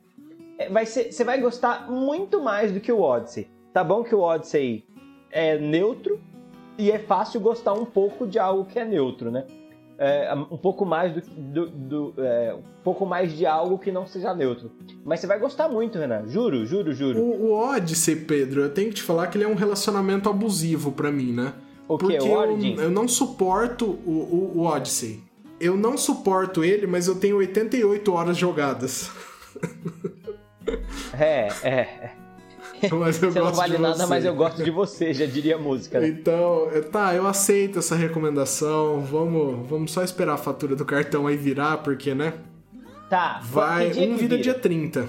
É, 0.58 0.68
Vai 0.68 0.86
ser, 0.86 1.12
você 1.12 1.22
vai 1.22 1.40
gostar 1.40 1.90
muito 1.90 2.40
mais 2.40 2.72
do 2.72 2.80
que 2.80 2.90
o 2.90 3.00
Odyssey. 3.00 3.48
Tá 3.76 3.84
bom 3.84 4.02
que 4.02 4.14
o 4.14 4.20
Odyssey 4.20 4.86
é 5.30 5.58
neutro 5.58 6.18
e 6.78 6.90
é 6.90 6.98
fácil 6.98 7.38
gostar 7.42 7.74
um 7.74 7.84
pouco 7.84 8.26
de 8.26 8.38
algo 8.38 8.64
que 8.64 8.78
é 8.78 8.86
neutro, 8.86 9.30
né? 9.30 9.44
É, 9.98 10.32
um 10.34 10.56
pouco 10.56 10.86
mais 10.86 11.12
do, 11.12 11.20
do- 11.66 11.66
do- 12.12 12.14
é, 12.16 12.54
um 12.54 12.62
pouco 12.82 13.04
mais 13.04 13.36
de 13.36 13.44
algo 13.44 13.78
que 13.78 13.92
não 13.92 14.06
seja 14.06 14.34
neutro. 14.34 14.72
Mas 15.04 15.20
você 15.20 15.26
vai 15.26 15.38
gostar 15.38 15.68
muito, 15.68 15.98
Renan. 15.98 16.26
Juro, 16.26 16.64
juro, 16.64 16.94
juro. 16.94 17.20
O, 17.20 17.48
o 17.48 17.52
Odyssey, 17.52 18.16
Pedro, 18.16 18.62
eu 18.62 18.70
tenho 18.72 18.88
que 18.88 18.94
te 18.94 19.02
falar 19.02 19.26
que 19.26 19.36
ele 19.36 19.44
é 19.44 19.48
um 19.48 19.54
relacionamento 19.54 20.30
abusivo 20.30 20.90
pra 20.92 21.12
mim, 21.12 21.32
né? 21.34 21.52
O 21.86 21.98
que? 21.98 22.04
Porque 22.16 22.18
O 22.18 22.32
eu, 22.32 22.80
eu 22.80 22.90
não 22.90 23.06
suporto 23.06 23.84
o, 24.06 24.10
o, 24.10 24.52
o 24.56 24.62
Odyssey. 24.62 25.22
Eu 25.60 25.76
não 25.76 25.98
suporto 25.98 26.64
ele, 26.64 26.86
mas 26.86 27.08
eu 27.08 27.16
tenho 27.16 27.36
88 27.36 28.10
horas 28.10 28.38
jogadas. 28.38 29.10
É, 31.18 31.48
é. 31.62 32.25
Mas 32.92 33.22
eu 33.22 33.30
Você 33.32 33.38
não 33.38 33.46
gosto 33.46 33.56
vale 33.56 33.76
de 33.76 33.82
nada, 33.82 33.94
você. 33.96 34.06
mas 34.06 34.24
eu 34.24 34.34
gosto 34.34 34.62
de 34.64 34.70
você, 34.70 35.12
já 35.12 35.26
diria 35.26 35.56
a 35.56 35.58
música, 35.58 36.00
né? 36.00 36.08
Então, 36.08 36.68
tá, 36.92 37.14
eu 37.14 37.26
aceito 37.26 37.78
essa 37.78 37.94
recomendação. 37.96 39.00
Vamos, 39.00 39.68
vamos 39.68 39.92
só 39.92 40.02
esperar 40.02 40.34
a 40.34 40.38
fatura 40.38 40.74
do 40.76 40.84
cartão 40.84 41.26
aí 41.26 41.36
virar, 41.36 41.78
porque, 41.78 42.14
né? 42.14 42.34
Tá, 43.08 43.40
Vai, 43.44 43.88
um 43.88 43.92
vira 44.16 44.16
vira? 44.16 44.38
dia 44.38 44.54
30. 44.54 45.08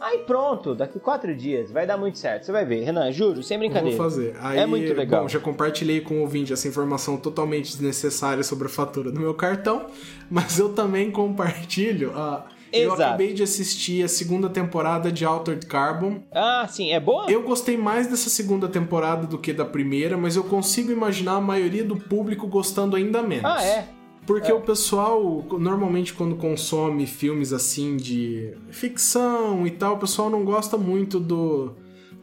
Aí 0.00 0.18
pronto, 0.26 0.74
daqui 0.74 0.98
quatro 0.98 1.34
dias. 1.36 1.70
Vai 1.70 1.86
dar 1.86 1.98
muito 1.98 2.18
certo. 2.18 2.46
Você 2.46 2.52
vai 2.52 2.64
ver, 2.64 2.82
Renan, 2.84 3.12
juro, 3.12 3.42
sem 3.42 3.58
Vou 3.58 3.66
brincadeira. 3.68 3.96
fazer. 3.98 4.34
Aí, 4.40 4.58
é 4.58 4.64
muito 4.64 4.94
legal. 4.94 5.22
Bom, 5.24 5.28
já 5.28 5.38
compartilhei 5.38 6.00
com 6.00 6.14
o 6.14 6.20
ouvinte 6.22 6.52
essa 6.54 6.66
informação 6.66 7.18
totalmente 7.18 7.66
desnecessária 7.72 8.42
sobre 8.42 8.66
a 8.66 8.70
fatura 8.70 9.12
do 9.12 9.20
meu 9.20 9.34
cartão, 9.34 9.86
mas 10.30 10.58
eu 10.58 10.70
também 10.70 11.10
compartilho. 11.10 12.12
a 12.16 12.44
eu 12.72 12.88
Exato. 12.94 13.02
acabei 13.02 13.32
de 13.32 13.42
assistir 13.42 14.02
a 14.04 14.08
segunda 14.08 14.48
temporada 14.48 15.10
de 15.10 15.24
Altered 15.24 15.64
Carbon. 15.66 16.22
Ah, 16.32 16.66
sim, 16.68 16.90
é 16.90 17.00
boa? 17.00 17.30
Eu 17.30 17.42
gostei 17.42 17.76
mais 17.76 18.06
dessa 18.06 18.28
segunda 18.30 18.68
temporada 18.68 19.26
do 19.26 19.38
que 19.38 19.52
da 19.52 19.64
primeira, 19.64 20.16
mas 20.16 20.36
eu 20.36 20.44
consigo 20.44 20.90
imaginar 20.92 21.34
a 21.36 21.40
maioria 21.40 21.84
do 21.84 21.96
público 21.96 22.46
gostando 22.46 22.96
ainda 22.96 23.22
menos. 23.22 23.44
Ah, 23.44 23.64
é. 23.64 23.88
Porque 24.26 24.50
É. 24.50 24.54
o 24.54 24.60
pessoal, 24.60 25.44
normalmente, 25.58 26.12
quando 26.14 26.36
consome 26.36 27.06
filmes 27.06 27.52
assim 27.52 27.96
de 27.96 28.52
ficção 28.70 29.66
e 29.66 29.70
tal, 29.70 29.94
o 29.94 29.98
pessoal 29.98 30.30
não 30.30 30.44
gosta 30.44 30.76
muito 30.76 31.18
do 31.18 31.72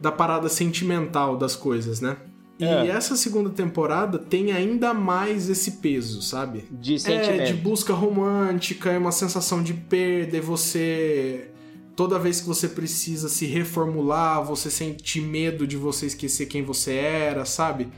da 0.00 0.12
parada 0.12 0.48
sentimental 0.48 1.36
das 1.36 1.56
coisas, 1.56 2.00
né? 2.00 2.16
E 2.58 2.64
É. 2.64 2.88
essa 2.88 3.16
segunda 3.16 3.50
temporada 3.50 4.18
tem 4.18 4.50
ainda 4.52 4.92
mais 4.92 5.48
esse 5.48 5.72
peso, 5.72 6.20
sabe? 6.22 6.64
De 6.72 6.98
sentimento. 6.98 7.40
É, 7.42 7.44
de 7.44 7.54
busca 7.54 7.92
romântica, 7.94 8.90
é 8.90 8.98
uma 8.98 9.12
sensação 9.12 9.62
de 9.62 9.72
perda, 9.74 10.36
e 10.36 10.40
você. 10.40 11.50
Toda 11.94 12.18
vez 12.18 12.40
que 12.40 12.46
você 12.46 12.68
precisa 12.68 13.28
se 13.28 13.44
reformular, 13.46 14.44
você 14.44 14.70
sente 14.70 15.20
medo 15.20 15.66
de 15.66 15.76
você 15.76 16.06
esquecer 16.06 16.46
quem 16.46 16.62
você 16.62 16.92
era, 16.94 17.44
sabe? 17.44 17.88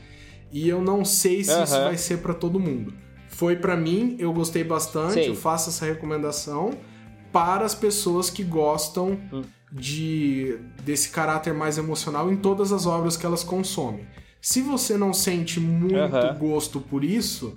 E 0.51 0.67
eu 0.67 0.81
não 0.81 1.05
sei 1.05 1.43
se 1.43 1.51
isso 1.63 1.75
Aham. 1.75 1.83
vai 1.85 1.97
ser 1.97 2.17
pra 2.17 2.33
todo 2.33 2.59
mundo. 2.59 2.93
Foi 3.29 3.55
pra 3.55 3.75
mim, 3.77 4.15
eu 4.19 4.33
gostei 4.33 4.63
bastante, 4.63 5.13
Sei. 5.13 5.29
eu 5.29 5.35
faço 5.35 5.69
essa 5.69 5.85
recomendação 5.85 6.71
para 7.31 7.63
as 7.65 7.73
pessoas 7.75 8.29
que 8.29 8.43
gostam 8.43 9.17
Hum. 9.31 9.43
de 9.71 10.57
desse 10.83 11.09
caráter 11.09 11.53
mais 11.53 11.77
emocional 11.77 12.31
em 12.31 12.35
todas 12.35 12.71
as 12.73 12.85
obras 12.85 13.15
que 13.15 13.25
elas 13.25 13.43
consomem. 13.43 14.05
Se 14.41 14.61
você 14.61 14.97
não 14.97 15.13
sente 15.13 15.59
muito 15.59 15.95
Aham. 16.15 16.35
gosto 16.39 16.79
por 16.81 17.03
isso, 17.03 17.53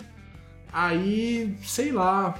aí, 0.72 1.54
sei 1.64 1.90
lá, 1.92 2.34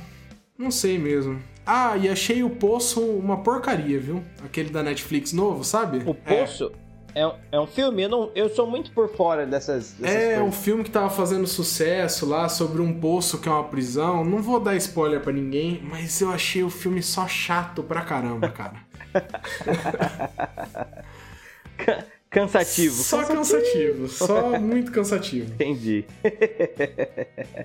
não 0.59 0.71
sei 0.71 0.99
mesmo. 0.99 1.41
Ah, 1.67 1.97
e 1.97 2.09
achei 2.11 2.43
o 2.43 2.51
Poço 2.51 3.01
uma 3.01 3.39
porcaria, 3.39 3.99
viu? 3.99 4.23
Aquele 4.45 4.69
da 4.69 4.83
Netflix 4.83 5.33
novo, 5.33 5.65
sabe? 5.65 6.03
O 6.05 6.13
Poço 6.15 6.71
é, 7.15 7.27
um- 7.27 7.33
é 7.53 7.59
um 7.61 7.67
filme, 7.67 8.03
eu, 8.03 8.09
não, 8.11 8.31
eu 8.35 8.51
sou 8.51 8.67
muito 8.69 8.91
por 8.91 9.09
fora 9.09 9.47
dessas, 9.47 9.93
dessas 9.93 10.15
É, 10.15 10.37
um 10.37 10.41
coisas. 10.43 10.61
filme 10.63 10.85
que 10.85 10.91
tava 10.91 11.09
fazendo 11.09 11.47
sucesso 11.47 12.27
lá 12.27 12.47
sobre 12.51 12.83
um 12.83 13.01
poço 13.01 13.39
que 13.39 13.49
é 13.49 13.53
uma 13.53 13.65
prisão. 13.65 14.23
Não 14.25 14.43
vou 14.43 14.61
dar 14.61 14.77
spoiler 14.77 15.21
pra 15.21 15.33
ninguém, 15.33 15.81
mas 15.89 16.21
eu 16.21 16.31
achei 16.31 16.63
o 16.63 16.69
filme 16.69 17.03
só 17.03 17.27
chato 17.27 17.83
pra 17.83 18.03
caramba, 18.03 18.51
cara. 18.51 18.77
Cansativo. 22.35 23.03
Só 23.03 23.25
cansativo, 23.25 24.09
só 24.09 24.51
muito 24.61 24.93
cansativo. 24.93 25.53
Entendi. 25.55 26.05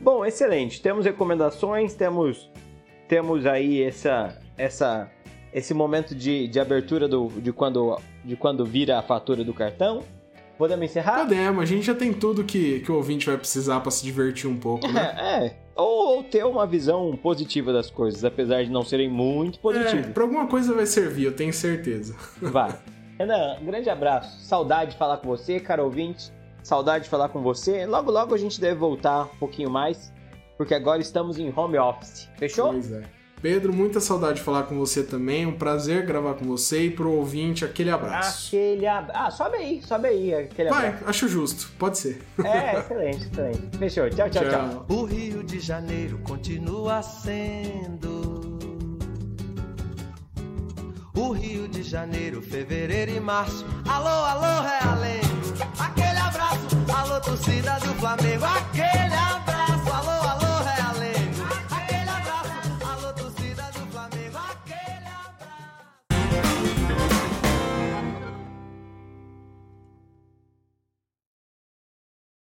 Bom, 0.00 0.24
excelente. 0.24 0.80
Temos 0.82 1.04
recomendações, 1.04 1.94
temos 1.94 2.48
temos 3.08 3.46
aí 3.46 3.82
essa 3.82 4.38
essa 4.56 5.10
esse 5.52 5.72
momento 5.72 6.14
de, 6.14 6.46
de 6.48 6.60
abertura 6.60 7.08
do, 7.08 7.28
de 7.28 7.52
quando 7.52 7.98
de 8.24 8.36
quando 8.36 8.64
vira 8.64 8.98
a 8.98 9.02
fatura 9.02 9.44
do 9.44 9.54
cartão. 9.54 10.02
Podemos 10.58 10.86
encerrar? 10.86 11.20
Podemos, 11.20 11.62
a 11.62 11.66
gente 11.66 11.86
já 11.86 11.94
tem 11.94 12.12
tudo 12.12 12.42
que, 12.42 12.80
que 12.80 12.90
o 12.90 12.96
ouvinte 12.96 13.26
vai 13.26 13.38
precisar 13.38 13.78
pra 13.78 13.92
se 13.92 14.02
divertir 14.02 14.50
um 14.50 14.56
pouco, 14.56 14.88
né? 14.88 15.14
É, 15.16 15.46
é, 15.46 15.56
ou 15.76 16.24
ter 16.24 16.44
uma 16.44 16.66
visão 16.66 17.16
positiva 17.22 17.72
das 17.72 17.88
coisas, 17.88 18.24
apesar 18.24 18.64
de 18.64 18.70
não 18.70 18.84
serem 18.84 19.08
muito 19.08 19.58
É, 19.58 19.62
positivas. 19.62 20.06
pra 20.12 20.24
alguma 20.24 20.48
coisa 20.48 20.74
vai 20.74 20.84
servir, 20.86 21.26
eu 21.26 21.32
tenho 21.36 21.52
certeza. 21.52 22.16
Vai. 22.42 22.76
Renan, 23.18 23.56
um 23.60 23.64
grande 23.66 23.90
abraço. 23.90 24.38
Saudade 24.40 24.92
de 24.92 24.96
falar 24.96 25.16
com 25.18 25.28
você, 25.28 25.58
cara 25.58 25.82
ouvinte. 25.82 26.32
Saudade 26.62 27.04
de 27.04 27.10
falar 27.10 27.28
com 27.30 27.42
você. 27.42 27.84
Logo, 27.86 28.10
logo 28.10 28.34
a 28.34 28.38
gente 28.38 28.60
deve 28.60 28.76
voltar 28.76 29.24
um 29.24 29.38
pouquinho 29.38 29.70
mais, 29.70 30.12
porque 30.56 30.74
agora 30.74 31.00
estamos 31.00 31.38
em 31.38 31.52
home 31.54 31.78
office. 31.78 32.28
Fechou? 32.38 32.70
Pois 32.72 32.92
é. 32.92 33.02
Pedro, 33.40 33.72
muita 33.72 34.00
saudade 34.00 34.38
de 34.38 34.42
falar 34.42 34.64
com 34.64 34.76
você 34.76 35.02
também. 35.02 35.46
Um 35.46 35.56
prazer 35.56 36.04
gravar 36.04 36.34
com 36.34 36.44
você 36.44 36.86
e 36.86 36.90
pro 36.90 37.12
ouvinte 37.12 37.64
aquele 37.64 37.90
abraço. 37.90 38.48
Aquele 38.48 38.86
abraço. 38.86 39.20
Ah, 39.20 39.30
sobe 39.30 39.56
aí, 39.56 39.82
sobe 39.82 40.08
aí. 40.08 40.34
Aquele 40.34 40.70
Vai, 40.70 40.88
abraço. 40.88 41.04
acho 41.08 41.28
justo. 41.28 41.70
Pode 41.78 41.98
ser. 41.98 42.20
É, 42.44 42.78
excelente, 42.80 43.26
excelente. 43.26 43.78
Fechou. 43.78 44.10
Tchau, 44.10 44.28
tchau, 44.28 44.42
tchau. 44.48 44.86
O 44.88 45.04
Rio 45.04 45.44
de 45.44 45.60
Janeiro 45.60 46.18
continua 46.18 47.00
sendo. 47.02 48.37
Rio 51.32 51.68
de 51.68 51.82
Janeiro, 51.82 52.40
fevereiro 52.40 53.10
e 53.12 53.20
março. 53.20 53.64
Alô, 53.88 54.08
alô, 54.08 54.62
realengo. 54.62 55.28
Aquele 55.78 56.18
abraço, 56.18 56.66
alô, 56.94 57.20
torcida 57.20 57.78
do 57.80 57.94
Flamengo. 57.94 58.44
Aquele 58.44 59.14
abraço. 59.14 59.57